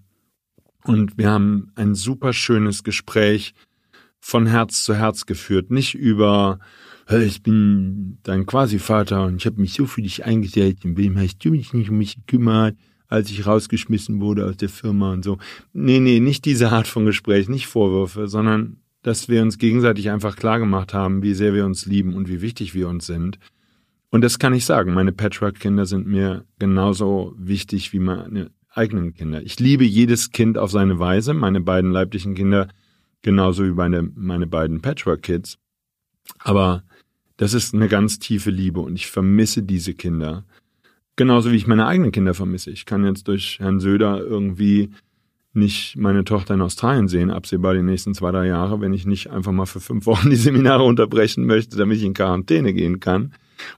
Und 0.86 1.18
wir 1.18 1.30
haben 1.30 1.72
ein 1.76 1.94
super 1.94 2.32
schönes 2.32 2.84
Gespräch 2.84 3.54
von 4.20 4.48
Herz 4.48 4.86
zu 4.86 4.96
Herz 4.96 5.26
geführt. 5.26 5.72
Nicht 5.72 5.94
über, 5.94 6.60
hey, 7.08 7.24
ich 7.24 7.41
bin 7.41 8.17
dein 8.24 8.46
Quasi-Vater 8.46 9.26
und 9.26 9.38
ich 9.38 9.46
habe 9.46 9.62
mich 9.62 9.74
so 9.74 9.86
für 9.86 10.02
dich 10.02 10.26
eingesetzt 10.26 10.84
und 10.84 10.98
wem 10.98 11.17
hast 11.17 11.43
du 11.43 11.52
mich 11.52 11.74
nicht 11.74 11.89
um 11.89 11.98
mich 11.98 12.17
gekümmert, 12.17 12.76
als 13.08 13.32
ich 13.32 13.46
rausgeschmissen 13.46 14.20
wurde 14.20 14.46
aus 14.46 14.58
der 14.58 14.67
Firma 14.67 15.13
und 15.13 15.24
so. 15.24 15.38
Nee, 15.72 16.02
nee, 16.02 16.20
nicht 16.20 16.43
diese 16.43 16.70
Art 16.72 16.88
von 16.88 17.06
Gespräch, 17.06 17.48
nicht 17.48 17.67
Vorwürfe, 17.67 18.28
sondern 18.28 18.82
dass 19.04 19.30
wir 19.30 19.41
uns 19.41 19.58
gegenseitig 19.58 20.10
einfach 20.10 20.36
klar 20.36 20.60
gemacht 20.60 20.93
haben, 20.93 21.24
wie 21.24 21.34
sehr 21.34 21.54
wir 21.54 21.65
uns 21.65 21.86
lieben 21.86 22.13
und 22.13 22.28
wie 22.28 22.41
wichtig 22.41 22.74
wir 22.74 22.89
uns 22.89 23.06
sind. 23.06 23.39
Und 24.10 24.22
das 24.22 24.38
kann 24.38 24.54
ich 24.54 24.65
sagen. 24.65 24.93
Meine 24.93 25.13
Patchwork-Kinder 25.13 25.86
sind 25.86 26.08
mir 26.08 26.46
genauso 26.60 27.34
wichtig 27.38 27.93
wie 27.93 28.00
meine 28.00 28.52
eigenen 28.70 29.13
Kinder. 29.13 29.41
Ich 29.41 29.60
liebe 29.62 29.86
jedes 29.86 30.32
Kind 30.32 30.58
auf 30.58 30.72
seine 30.72 31.00
Weise, 31.00 31.34
meine 31.34 31.62
beiden 31.62 31.91
leiblichen 31.91 32.36
Kinder 32.36 32.67
genauso 33.22 33.63
wie 33.63 33.72
meine, 33.72 34.04
meine 34.15 34.46
beiden 34.46 34.82
Patchwork-Kids. 34.82 35.58
Aber 36.39 36.84
das 37.38 37.54
ist 37.54 37.73
eine 37.73 37.88
ganz 37.88 38.19
tiefe 38.19 38.50
Liebe 38.50 38.80
und 38.80 38.95
ich 38.95 39.08
vermisse 39.08 39.63
diese 39.63 39.93
Kinder. 39.93 40.43
Genauso 41.15 41.52
wie 41.52 41.56
ich 41.56 41.67
meine 41.67 41.88
eigenen 41.88 42.12
Kinder 42.12 42.34
vermisse. 42.34 42.71
Ich 42.71 42.86
kann 42.86 43.06
jetzt 43.06 43.28
durch 43.28 43.60
Herrn 43.60 43.80
Söder 43.80 44.19
irgendwie 44.19 44.91
nicht 45.54 45.97
meine 45.97 46.23
Tochter 46.23 46.54
in 46.54 46.62
Australien 46.62 47.08
sehen, 47.08 47.32
absehbar 47.32 47.73
die 47.73 47.82
nächsten 47.82 48.13
zwei, 48.13 48.32
drei 48.32 48.45
Jahre, 48.45 48.80
wenn 48.80 48.93
ich 48.93 49.08
nicht 49.08 49.32
einfach 49.32 49.52
mal 49.52 49.65
für 49.65 49.80
fünf 49.80 50.06
Wochen 50.06 50.30
die 50.30 50.36
Seminare 50.36 50.84
unterbrechen 50.84 51.45
möchte, 51.45 51.78
damit 51.78 51.97
ich 51.97 52.04
in 52.04 52.13
Quarantäne 52.13 52.73
gehen 52.73 53.00
kann. 53.00 53.34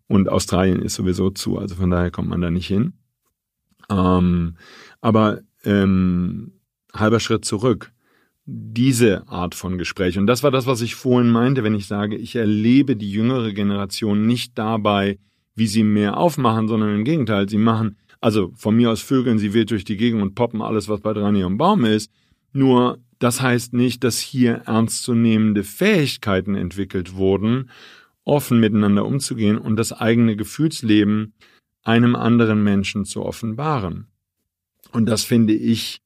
Und 0.08 0.28
Australien 0.28 0.82
ist 0.82 0.96
sowieso 0.96 1.30
zu, 1.30 1.58
also 1.58 1.76
von 1.76 1.90
daher 1.90 2.12
kommt 2.12 2.28
man 2.28 2.42
da 2.42 2.52
nicht 2.52 2.68
hin. 2.68 2.94
Ähm, 3.90 4.56
aber 5.00 5.40
ähm, 5.64 6.52
halber 6.94 7.22
Schritt 7.22 7.46
zurück. 7.46 7.92
Diese 8.52 9.28
Art 9.28 9.54
von 9.54 9.78
Gespräch. 9.78 10.18
Und 10.18 10.26
das 10.26 10.42
war 10.42 10.50
das, 10.50 10.66
was 10.66 10.82
ich 10.82 10.96
vorhin 10.96 11.30
meinte, 11.30 11.64
wenn 11.64 11.76
ich 11.76 11.86
sage, 11.86 12.16
ich 12.16 12.36
erlebe 12.36 12.96
die 12.96 13.12
jüngere 13.12 13.54
Generation 13.54 14.26
nicht 14.26 14.58
dabei, 14.58 15.20
wie 15.56 15.68
sie 15.68 15.84
mehr 15.84 16.18
aufmachen, 16.18 16.68
sondern 16.68 16.96
im 16.96 17.04
Gegenteil, 17.04 17.48
sie 17.48 17.60
machen, 17.60 17.98
also 18.22 18.52
von 18.56 18.76
mir 18.76 18.90
aus 18.90 19.02
vögeln 19.02 19.38
sie 19.38 19.54
wild 19.54 19.70
durch 19.70 19.84
die 19.84 19.98
Gegend 19.98 20.24
und 20.24 20.34
poppen 20.34 20.64
alles, 20.64 20.90
was 20.90 21.02
bei 21.02 21.14
dran 21.14 21.36
ihrem 21.36 21.58
Baum 21.58 21.86
ist. 21.86 22.12
Nur 22.52 22.98
das 23.20 23.40
heißt 23.40 23.74
nicht, 23.74 24.04
dass 24.04 24.18
hier 24.18 24.64
ernstzunehmende 24.66 25.64
Fähigkeiten 25.64 26.56
entwickelt 26.56 27.16
wurden, 27.16 27.70
offen 28.24 28.60
miteinander 28.60 29.06
umzugehen 29.06 29.58
und 29.60 29.76
das 29.76 29.94
eigene 29.94 30.36
Gefühlsleben 30.36 31.34
einem 31.84 32.16
anderen 32.16 32.64
Menschen 32.64 33.06
zu 33.06 33.24
offenbaren. 33.24 34.08
Und 34.92 35.06
das 35.06 35.24
finde 35.24 35.54
ich, 35.54 36.02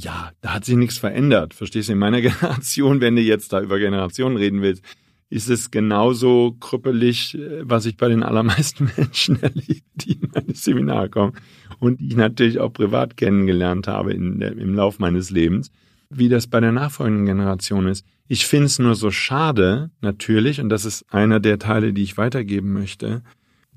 ja, 0.00 0.32
da 0.40 0.54
hat 0.54 0.64
sich 0.64 0.76
nichts 0.76 0.98
verändert. 0.98 1.54
Verstehst 1.54 1.88
du? 1.88 1.92
In 1.92 1.98
meiner 1.98 2.20
Generation, 2.22 3.00
wenn 3.00 3.16
du 3.16 3.22
jetzt 3.22 3.52
da 3.52 3.60
über 3.60 3.78
Generationen 3.78 4.36
reden 4.36 4.62
willst, 4.62 4.82
ist 5.28 5.48
es 5.48 5.70
genauso 5.70 6.56
krüppelig, 6.58 7.36
äh, 7.36 7.60
was 7.62 7.86
ich 7.86 7.96
bei 7.96 8.08
den 8.08 8.22
allermeisten 8.22 8.90
Menschen 8.96 9.40
erlebe, 9.42 9.82
die 9.94 10.12
in 10.12 10.30
meine 10.34 10.54
Seminare 10.54 11.08
kommen 11.08 11.34
und 11.78 12.00
die 12.00 12.08
ich 12.08 12.16
natürlich 12.16 12.58
auch 12.58 12.72
privat 12.72 13.16
kennengelernt 13.16 13.86
habe 13.86 14.12
in, 14.12 14.40
im 14.40 14.74
Lauf 14.74 14.98
meines 14.98 15.30
Lebens, 15.30 15.70
wie 16.10 16.28
das 16.28 16.48
bei 16.48 16.60
der 16.60 16.72
nachfolgenden 16.72 17.26
Generation 17.26 17.86
ist. 17.86 18.04
Ich 18.26 18.46
finde 18.46 18.66
es 18.66 18.78
nur 18.78 18.94
so 18.94 19.10
schade, 19.10 19.90
natürlich, 20.00 20.60
und 20.60 20.68
das 20.68 20.84
ist 20.84 21.04
einer 21.12 21.40
der 21.40 21.58
Teile, 21.58 21.92
die 21.92 22.02
ich 22.02 22.18
weitergeben 22.18 22.72
möchte, 22.72 23.22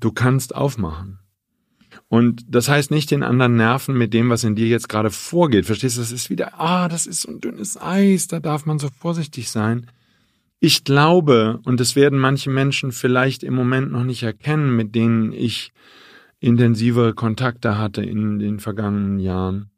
du 0.00 0.12
kannst 0.12 0.54
aufmachen. 0.54 1.18
Und 2.08 2.44
das 2.48 2.68
heißt 2.68 2.90
nicht 2.90 3.10
den 3.10 3.22
anderen 3.22 3.56
nerven 3.56 3.96
mit 3.96 4.14
dem, 4.14 4.30
was 4.30 4.44
in 4.44 4.54
dir 4.54 4.66
jetzt 4.66 4.88
gerade 4.88 5.10
vorgeht. 5.10 5.66
Verstehst 5.66 5.96
du? 5.96 6.00
Das 6.00 6.12
ist 6.12 6.30
wieder, 6.30 6.60
ah, 6.60 6.88
das 6.88 7.06
ist 7.06 7.22
so 7.22 7.30
ein 7.30 7.40
dünnes 7.40 7.80
Eis, 7.80 8.26
da 8.28 8.40
darf 8.40 8.66
man 8.66 8.78
so 8.78 8.88
vorsichtig 9.00 9.50
sein. 9.50 9.86
Ich 10.60 10.84
glaube, 10.84 11.60
und 11.64 11.78
das 11.80 11.96
werden 11.96 12.18
manche 12.18 12.50
Menschen 12.50 12.92
vielleicht 12.92 13.42
im 13.42 13.54
Moment 13.54 13.92
noch 13.92 14.04
nicht 14.04 14.22
erkennen, 14.22 14.74
mit 14.74 14.94
denen 14.94 15.32
ich 15.32 15.72
intensive 16.40 17.14
Kontakte 17.14 17.78
hatte 17.78 18.02
in 18.02 18.38
den 18.38 18.60
vergangenen 18.60 19.18
Jahren 19.18 19.70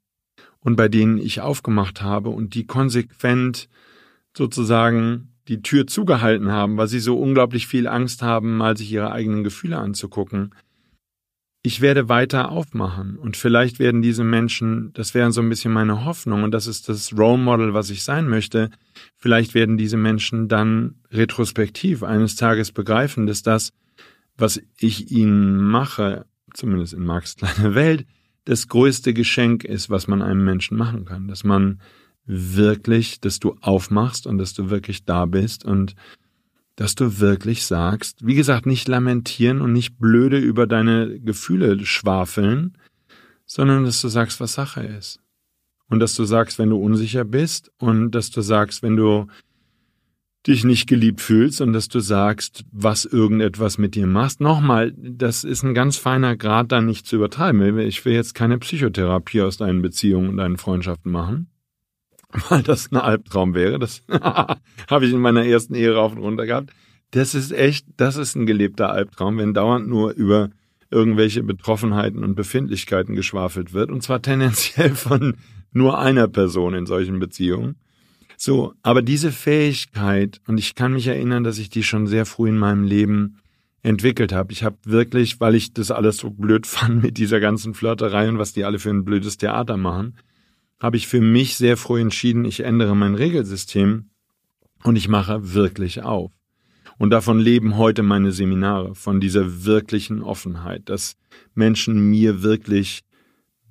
und 0.61 0.77
bei 0.77 0.89
denen 0.89 1.19
ich 1.19 1.41
aufgemacht 1.41 2.03
habe 2.03 2.31
und 2.31 2.55
die 2.55 2.67
konsequent 2.67 3.69
sozusagen 4.37 5.33
die 5.49 5.63
Tür 5.63 5.87
zugehalten 5.87 6.51
haben, 6.51 6.77
weil 6.77 6.89
sie 6.89 6.99
so 7.01 7.19
unglaublich 7.19 7.67
viel 7.67 7.87
Angst 7.87 8.23
haben, 8.23 8.57
mal 8.57 8.77
sich 8.77 8.91
ihre 8.91 9.13
eigenen 9.13 9.45
Gefühle 9.45 9.79
anzugucken. 9.79 10.55
Ich 11.67 11.81
werde 11.81 12.09
weiter 12.09 12.53
aufmachen. 12.53 13.17
Und 13.17 13.37
vielleicht 13.37 13.81
werden 13.81 14.01
diese 14.01 14.23
Menschen, 14.23 14.93
das 14.93 15.15
wäre 15.15 15.33
so 15.33 15.41
ein 15.41 15.49
bisschen 15.49 15.73
meine 15.73 16.05
Hoffnung 16.05 16.45
und 16.45 16.53
das 16.53 16.69
ist 16.69 16.89
das 16.89 17.13
Role 17.13 17.39
Model, 17.39 17.75
was 17.75 17.91
ich 17.91 18.05
sein 18.05 18.29
möchte, 18.29 18.71
vielleicht 19.17 19.53
werden 19.53 19.77
diese 19.77 19.97
Menschen 19.97 20.47
dann 20.47 20.95
retrospektiv 21.11 22.05
eines 22.05 22.37
Tages 22.37 22.71
begreifen, 22.71 23.27
dass 23.27 23.43
das, 23.43 23.73
was 24.37 24.63
ich 24.79 25.11
ihnen 25.11 25.57
mache, 25.57 26.27
zumindest 26.55 26.93
in 26.93 27.05
Marx 27.05 27.35
kleiner 27.35 27.75
Welt, 27.75 28.07
das 28.45 28.69
größte 28.69 29.13
Geschenk 29.13 29.65
ist, 29.65 29.91
was 29.91 30.07
man 30.07 30.23
einem 30.23 30.45
Menschen 30.45 30.77
machen 30.77 31.05
kann, 31.05 31.27
dass 31.27 31.43
man 31.43 31.81
wirklich, 32.27 33.21
dass 33.21 33.41
du 33.41 33.57
aufmachst 33.61 34.29
und 34.29 34.39
dass 34.39 34.55
du 34.55 34.71
wirklich 34.71 35.05
da 35.05 35.27
bist 35.27 35.65
und 35.65 35.97
dass 36.77 36.95
du 36.95 37.21
wirklich 37.21 37.65
sagst, 37.65 38.25
wie 38.25 38.35
gesagt, 38.35 38.67
nicht 38.67 38.87
lamentieren 38.87 39.63
und 39.63 39.73
nicht 39.73 39.99
blöde 39.99 40.39
über 40.39 40.67
deine 40.67 41.19
Gefühle 41.19 41.85
schwafeln, 41.85 42.77
sondern 43.47 43.85
dass 43.85 44.01
du 44.03 44.09
sagst, 44.09 44.41
was 44.41 44.53
Sache 44.53 44.83
ist. 44.83 45.19
Und 45.89 46.01
dass 46.01 46.15
du 46.15 46.25
sagst, 46.25 46.59
wenn 46.59 46.71
du 46.71 46.77
unsicher 46.77 47.25
bist 47.25 47.73
und 47.79 48.11
dass 48.11 48.31
du 48.31 48.43
sagst, 48.43 48.83
wenn 48.83 48.97
du 48.97 49.27
dich 50.47 50.65
nicht 50.65 50.87
geliebt 50.87 51.21
fühlst 51.21 51.61
und 51.61 51.73
dass 51.73 51.89
du 51.89 52.01
sagst, 52.01 52.65
was 52.71 53.05
irgendetwas 53.05 53.79
mit 53.79 53.95
dir 53.95 54.07
machst. 54.07 54.41
Nochmal, 54.41 54.93
das 54.97 55.45
ist 55.45 55.65
ein 55.65 55.75
ganz 55.75 55.97
feiner 55.97 56.37
Grad, 56.37 56.71
da 56.71 56.81
nicht 56.81 57.07
zu 57.07 57.17
übertreiben. 57.17 57.79
Ich 57.81 58.05
will 58.05 58.13
jetzt 58.13 58.35
keine 58.35 58.59
Psychotherapie 58.59 59.43
aus 59.43 59.57
deinen 59.57 59.83
Beziehungen 59.83 60.29
und 60.29 60.37
deinen 60.37 60.57
Freundschaften 60.57 61.11
machen 61.11 61.49
weil 62.49 62.63
das 62.63 62.91
ein 62.91 62.97
Albtraum 62.97 63.55
wäre. 63.55 63.79
Das 63.79 64.03
habe 64.11 65.07
ich 65.07 65.13
in 65.13 65.21
meiner 65.21 65.45
ersten 65.45 65.75
Ehe 65.75 65.95
rauf 65.95 66.13
und 66.13 66.19
runter 66.19 66.47
gehabt. 66.47 66.71
Das 67.11 67.35
ist 67.35 67.53
echt, 67.53 67.87
das 67.97 68.17
ist 68.17 68.35
ein 68.35 68.47
gelebter 68.47 68.91
Albtraum, 68.91 69.39
wenn 69.39 69.55
dauernd 69.55 69.89
nur 69.89 70.13
über 70.13 70.51
irgendwelche 70.91 71.43
Betroffenheiten 71.43 72.23
und 72.23 72.35
Befindlichkeiten 72.35 73.15
geschwafelt 73.15 73.73
wird, 73.73 73.91
und 73.91 74.03
zwar 74.03 74.23
tendenziell 74.23 74.91
von 74.95 75.37
nur 75.73 75.99
einer 75.99 76.29
Person 76.29 76.75
in 76.75 76.87
solchen 76.87 77.19
Beziehungen. 77.19 77.77
So, 78.37 78.75
aber 78.83 79.03
diese 79.03 79.33
Fähigkeit, 79.33 80.41
und 80.47 80.59
ich 80.59 80.75
kann 80.75 80.93
mich 80.93 81.07
erinnern, 81.07 81.43
dass 81.43 81.59
ich 81.59 81.71
die 81.71 81.83
schon 81.83 82.07
sehr 82.07 82.27
früh 82.27 82.51
in 82.51 82.59
meinem 82.59 82.85
Leben 82.85 83.39
entwickelt 83.83 84.33
habe. 84.33 84.53
Ich 84.53 84.63
habe 84.63 84.77
wirklich, 84.85 85.41
weil 85.41 85.55
ich 85.55 85.73
das 85.73 85.91
alles 85.91 86.19
so 86.19 86.31
blöd 86.31 86.67
fand 86.67 87.03
mit 87.03 87.19
dieser 87.19 87.41
ganzen 87.41 87.73
Flirterei 87.73 88.29
und 88.29 88.39
was 88.39 88.53
die 88.53 88.65
alle 88.65 88.79
für 88.79 88.91
ein 88.91 89.05
blödes 89.05 89.39
Theater 89.39 89.77
machen, 89.77 90.17
habe 90.81 90.97
ich 90.97 91.07
für 91.07 91.21
mich 91.21 91.57
sehr 91.57 91.77
früh 91.77 92.01
entschieden, 92.01 92.45
ich 92.45 92.61
ändere 92.61 92.95
mein 92.95 93.15
Regelsystem 93.15 94.11
und 94.85 94.97
ich 94.97 95.09
mache 95.09 95.55
wirklich 95.55 96.03
auf. 96.03 96.33
Und 96.99 97.11
davon 97.11 97.39
leben 97.39 97.77
heute 97.77 98.03
meine 98.03 98.33
Seminare, 98.33 98.95
von 98.95 99.21
dieser 99.21 99.65
wirklichen 99.65 100.23
Offenheit, 100.23 100.89
dass 100.89 101.17
Menschen 101.55 102.11
mir 102.11 102.43
wirklich 102.43 103.03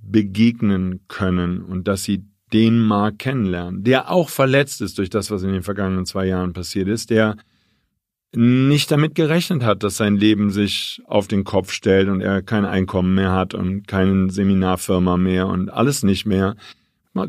begegnen 0.01 1.01
können 1.07 1.61
und 1.61 1.87
dass 1.87 2.03
sie 2.03 2.25
den 2.53 2.79
Mark 2.79 3.19
kennenlernen, 3.19 3.83
der 3.83 4.11
auch 4.11 4.29
verletzt 4.29 4.81
ist 4.81 4.97
durch 4.99 5.09
das, 5.09 5.31
was 5.31 5.41
in 5.41 5.51
den 5.51 5.63
vergangenen 5.63 6.05
zwei 6.05 6.27
Jahren 6.27 6.53
passiert 6.53 6.87
ist, 6.87 7.09
der 7.09 7.35
nicht 8.35 8.91
damit 8.91 9.15
gerechnet 9.15 9.63
hat, 9.63 9.81
dass 9.81 9.97
sein 9.97 10.17
Leben 10.17 10.51
sich 10.51 11.01
auf 11.05 11.27
den 11.27 11.43
Kopf 11.43 11.71
stellt 11.71 12.09
und 12.09 12.21
er 12.21 12.41
kein 12.41 12.65
Einkommen 12.65 13.15
mehr 13.15 13.31
hat 13.31 13.53
und 13.53 13.87
keine 13.87 14.29
Seminarfirma 14.29 15.17
mehr 15.17 15.47
und 15.47 15.69
alles 15.69 16.03
nicht 16.03 16.25
mehr, 16.25 16.55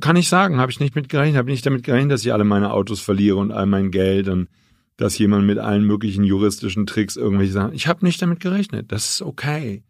kann 0.01 0.17
ich 0.17 0.29
sagen, 0.29 0.59
habe 0.59 0.73
ich 0.73 0.81
nicht 0.81 0.97
mit 0.97 1.09
gerechnet, 1.09 1.37
habe 1.37 1.51
nicht 1.51 1.65
damit 1.65 1.85
gerechnet, 1.85 2.13
dass 2.13 2.25
ich 2.25 2.33
alle 2.33 2.45
meine 2.45 2.73
Autos 2.73 3.01
verliere 3.01 3.37
und 3.37 3.53
all 3.53 3.67
mein 3.67 3.91
Geld 3.91 4.29
und 4.29 4.49
dass 4.97 5.19
jemand 5.19 5.47
mit 5.47 5.59
allen 5.59 5.85
möglichen 5.85 6.25
juristischen 6.25 6.87
Tricks 6.87 7.17
irgendwelche 7.17 7.53
Sachen. 7.53 7.75
Ich 7.75 7.87
habe 7.87 8.05
nicht 8.05 8.21
damit 8.21 8.41
gerechnet. 8.41 8.91
Das 8.91 9.09
ist 9.11 9.23
okay. 9.23 9.83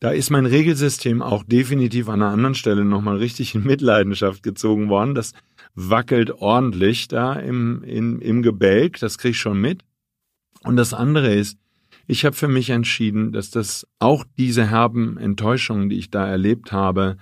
Da 0.00 0.10
ist 0.10 0.30
mein 0.30 0.46
Regelsystem 0.46 1.22
auch 1.22 1.42
definitiv 1.44 2.08
an 2.08 2.22
einer 2.22 2.32
anderen 2.32 2.54
Stelle 2.54 2.84
nochmal 2.84 3.16
richtig 3.16 3.54
in 3.54 3.64
Mitleidenschaft 3.64 4.42
gezogen 4.42 4.88
worden. 4.88 5.14
Das 5.14 5.32
wackelt 5.74 6.30
ordentlich 6.30 7.08
da 7.08 7.34
im, 7.34 7.82
im, 7.84 8.20
im 8.20 8.42
Gebälk. 8.42 8.98
Das 9.00 9.18
krieg 9.18 9.32
ich 9.32 9.38
schon 9.38 9.60
mit. 9.60 9.82
Und 10.62 10.76
das 10.76 10.92
andere 10.92 11.32
ist, 11.32 11.58
ich 12.06 12.24
habe 12.24 12.36
für 12.36 12.48
mich 12.48 12.70
entschieden, 12.70 13.32
dass 13.32 13.50
das 13.50 13.86
auch 13.98 14.24
diese 14.38 14.70
herben 14.70 15.18
Enttäuschungen, 15.18 15.88
die 15.88 15.98
ich 15.98 16.10
da 16.10 16.26
erlebt 16.26 16.72
habe, 16.72 17.16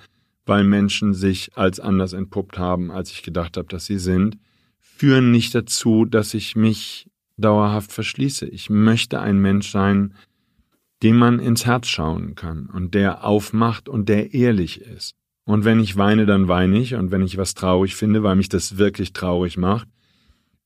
weil 0.47 0.65
Menschen 0.65 1.13
sich 1.13 1.51
als 1.57 1.81
anders 1.81 2.13
entpuppt 2.13 2.59
haben, 2.59 2.91
als 2.91 3.11
ich 3.11 3.23
gedacht 3.23 3.57
habe, 3.57 3.69
dass 3.69 3.87
sie 3.87 3.99
sind, 3.99 4.39
führen 4.81 5.31
nicht 5.31 5.55
dazu, 5.55 6.05
dass 6.05 6.33
ich 6.33 6.57
mich 6.57 7.11
dauerhaft 7.37 7.93
verschließe. 7.93 8.47
Ich 8.47 8.71
möchte 8.71 9.21
ein 9.21 9.39
Mensch 9.39 9.71
sein, 9.71 10.15
dem 11.03 11.19
man 11.19 11.39
ins 11.39 11.67
Herz 11.67 11.89
schauen 11.89 12.35
kann 12.35 12.71
und 12.73 12.95
der 12.95 13.25
aufmacht 13.25 13.89
und 13.89 14.09
der 14.09 14.33
ehrlich 14.33 14.81
ist. 14.81 15.15
Und 15.45 15.65
wenn 15.65 15.81
ich 15.81 15.97
weine, 15.97 16.27
dann 16.27 16.49
weine 16.49 16.79
ich 16.79 16.95
und 16.95 17.11
wenn 17.11 17.23
ich 17.23 17.37
was 17.37 17.55
traurig 17.55 17.95
finde, 17.95 18.23
weil 18.23 18.37
mich 18.37 18.49
das 18.49 18.79
wirklich 18.79 19.13
traurig 19.13 19.57
macht, 19.59 19.87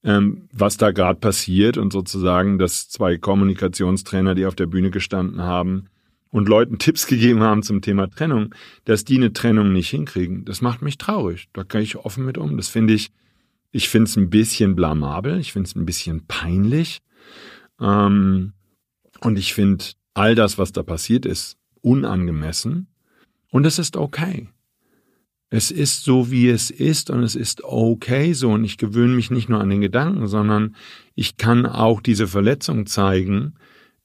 ähm, 0.03 0.49
was 0.53 0.77
da 0.77 0.93
gerade 0.93 1.19
passiert 1.19 1.77
und 1.77 1.93
sozusagen, 1.93 2.59
dass 2.59 2.89
zwei 2.89 3.19
Kommunikationstrainer, 3.19 4.35
die 4.35 4.47
auf 4.47 4.55
der 4.55 4.67
Bühne 4.67 4.91
gestanden 4.91 5.43
haben, 5.43 5.87
und 6.31 6.49
Leuten 6.49 6.79
Tipps 6.79 7.07
gegeben 7.07 7.41
haben 7.41 7.63
zum 7.63 7.83
Thema 7.83 8.09
Trennung, 8.09 8.55
dass 8.85 9.05
die 9.05 9.17
eine 9.17 9.33
Trennung 9.33 9.73
nicht 9.73 9.91
hinkriegen. 9.91 10.45
Das 10.45 10.61
macht 10.61 10.83
mich 10.83 10.99
traurig. 10.99 11.49
Da 11.53 11.65
kann 11.65 11.83
ich 11.83 11.97
offen 11.97 12.25
mit 12.25 12.39
um. 12.39 12.57
Das 12.57 12.69
finde 12.69 12.95
ich, 12.95 13.11
ich 13.73 13.89
finde 13.89 14.09
es 14.09 14.17
ein 14.17 14.31
bisschen 14.31 14.77
blamabel. 14.77 15.39
Ich 15.39 15.53
finde 15.53 15.69
es 15.69 15.75
ein 15.75 15.87
bisschen 15.87 16.27
peinlich. 16.27 17.01
Ähm, 17.81 18.53
und 19.21 19.39
ich 19.39 19.55
finde 19.55 19.85
all 20.15 20.35
das, 20.35 20.57
was 20.59 20.73
da 20.73 20.83
passiert 20.83 21.27
ist, 21.27 21.57
unangemessen. 21.81 22.89
Und 23.51 23.67
es 23.67 23.79
ist 23.79 23.97
okay. 23.97 24.49
Es 25.53 25.73
ist 25.73 26.05
so, 26.05 26.31
wie 26.31 26.49
es 26.49 26.71
ist 26.71 27.11
und 27.11 27.25
es 27.25 27.35
ist 27.35 27.65
okay 27.65 28.35
so 28.35 28.53
und 28.53 28.63
ich 28.63 28.79
gewöhne 28.79 29.17
mich 29.17 29.33
nicht 29.33 29.49
nur 29.49 29.61
an 29.61 29.69
den 29.69 29.81
Gedanken, 29.81 30.29
sondern 30.29 30.77
ich 31.17 31.39
kann 31.39 31.67
auch 31.67 32.01
diese 32.01 32.29
Verletzung 32.29 32.87
zeigen, 32.87 33.55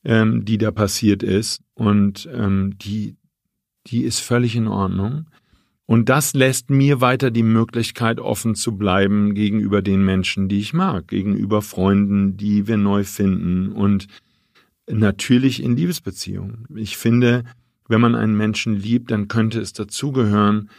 ähm, 0.05 0.45
die 0.45 0.57
da 0.57 0.71
passiert 0.71 1.23
ist. 1.23 1.61
Und 1.73 2.29
ähm, 2.33 2.77
die, 2.77 3.17
die 3.87 4.03
ist 4.03 4.19
völlig 4.19 4.55
in 4.55 4.67
Ordnung. 4.67 5.25
Und 5.87 6.09
das 6.09 6.33
lässt 6.33 6.69
mir 6.69 7.01
weiter 7.01 7.29
die 7.29 7.43
Möglichkeit 7.43 8.19
offen 8.19 8.55
zu 8.55 8.75
bleiben 8.75 9.35
gegenüber 9.35 9.81
den 9.81 10.03
Menschen, 10.03 10.49
die 10.49 10.59
ich 10.59 10.73
mag, 10.73 11.07
gegenüber 11.07 11.61
Freunden, 11.61 12.37
die 12.37 12.67
wir 12.67 12.77
neu 12.77 13.03
finden 13.03 13.71
und 13.71 14.07
natürlich 14.89 15.61
in 15.61 15.75
Liebesbeziehungen. 15.75 16.65
Ich 16.75 16.97
finde, 16.97 17.43
wenn 17.87 18.01
man 18.01 18.15
einen 18.15 18.35
Menschen 18.35 18.75
liebt, 18.75 19.11
dann 19.11 19.27
könnte 19.27 19.59
es 19.59 19.73
dazugehören, 19.73 20.69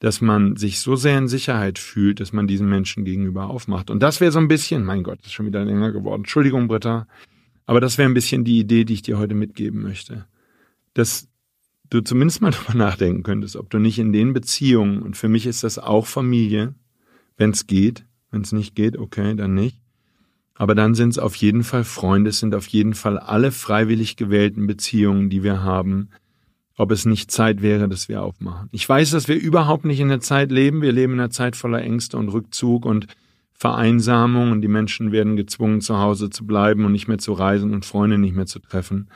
dass 0.00 0.20
man 0.20 0.56
sich 0.56 0.80
so 0.80 0.96
sehr 0.96 1.16
in 1.16 1.28
Sicherheit 1.28 1.78
fühlt, 1.78 2.20
dass 2.20 2.32
man 2.32 2.46
diesen 2.46 2.68
Menschen 2.68 3.04
gegenüber 3.04 3.48
aufmacht. 3.48 3.88
Und 3.88 4.02
das 4.02 4.20
wäre 4.20 4.32
so 4.32 4.38
ein 4.38 4.48
bisschen, 4.48 4.84
mein 4.84 5.04
Gott, 5.04 5.20
ist 5.24 5.32
schon 5.32 5.46
wieder 5.46 5.64
länger 5.64 5.92
geworden. 5.92 6.22
Entschuldigung, 6.22 6.68
Britta. 6.68 7.06
Aber 7.66 7.80
das 7.80 7.98
wäre 7.98 8.08
ein 8.08 8.14
bisschen 8.14 8.44
die 8.44 8.60
Idee, 8.60 8.84
die 8.84 8.94
ich 8.94 9.02
dir 9.02 9.18
heute 9.18 9.34
mitgeben 9.34 9.82
möchte. 9.82 10.26
Dass 10.94 11.28
du 11.90 12.00
zumindest 12.00 12.40
mal 12.40 12.50
darüber 12.52 12.74
nachdenken 12.74 13.22
könntest, 13.22 13.56
ob 13.56 13.70
du 13.70 13.78
nicht 13.78 13.98
in 13.98 14.12
den 14.12 14.32
Beziehungen, 14.32 15.02
und 15.02 15.16
für 15.16 15.28
mich 15.28 15.46
ist 15.46 15.64
das 15.64 15.78
auch 15.78 16.06
Familie, 16.06 16.74
wenn 17.36 17.50
es 17.50 17.66
geht. 17.66 18.04
Wenn 18.30 18.42
es 18.42 18.52
nicht 18.52 18.74
geht, 18.74 18.96
okay, 18.96 19.34
dann 19.34 19.54
nicht. 19.54 19.80
Aber 20.54 20.74
dann 20.74 20.94
sind 20.94 21.10
es 21.10 21.18
auf 21.18 21.36
jeden 21.36 21.64
Fall 21.64 21.84
Freunde, 21.84 22.30
es 22.30 22.40
sind 22.40 22.54
auf 22.54 22.66
jeden 22.68 22.94
Fall 22.94 23.18
alle 23.18 23.52
freiwillig 23.52 24.16
gewählten 24.16 24.66
Beziehungen, 24.66 25.28
die 25.28 25.42
wir 25.42 25.62
haben, 25.62 26.08
ob 26.76 26.90
es 26.90 27.04
nicht 27.04 27.30
Zeit 27.30 27.62
wäre, 27.62 27.88
dass 27.88 28.08
wir 28.08 28.22
aufmachen. 28.22 28.68
Ich 28.72 28.88
weiß, 28.88 29.10
dass 29.10 29.28
wir 29.28 29.36
überhaupt 29.36 29.84
nicht 29.84 30.00
in 30.00 30.08
der 30.08 30.20
Zeit 30.20 30.50
leben. 30.50 30.82
Wir 30.82 30.92
leben 30.92 31.14
in 31.14 31.20
einer 31.20 31.30
Zeit 31.30 31.56
voller 31.56 31.82
Ängste 31.82 32.16
und 32.16 32.28
Rückzug 32.28 32.84
und 32.84 33.06
Vereinsamung 33.56 34.52
und 34.52 34.60
die 34.60 34.68
Menschen 34.68 35.12
werden 35.12 35.36
gezwungen, 35.36 35.80
zu 35.80 35.98
Hause 35.98 36.30
zu 36.30 36.46
bleiben 36.46 36.84
und 36.84 36.92
nicht 36.92 37.08
mehr 37.08 37.18
zu 37.18 37.32
reisen 37.32 37.72
und 37.72 37.84
Freunde 37.84 38.18
nicht 38.18 38.36
mehr 38.36 38.46
zu 38.46 38.58
treffen. 38.58 39.08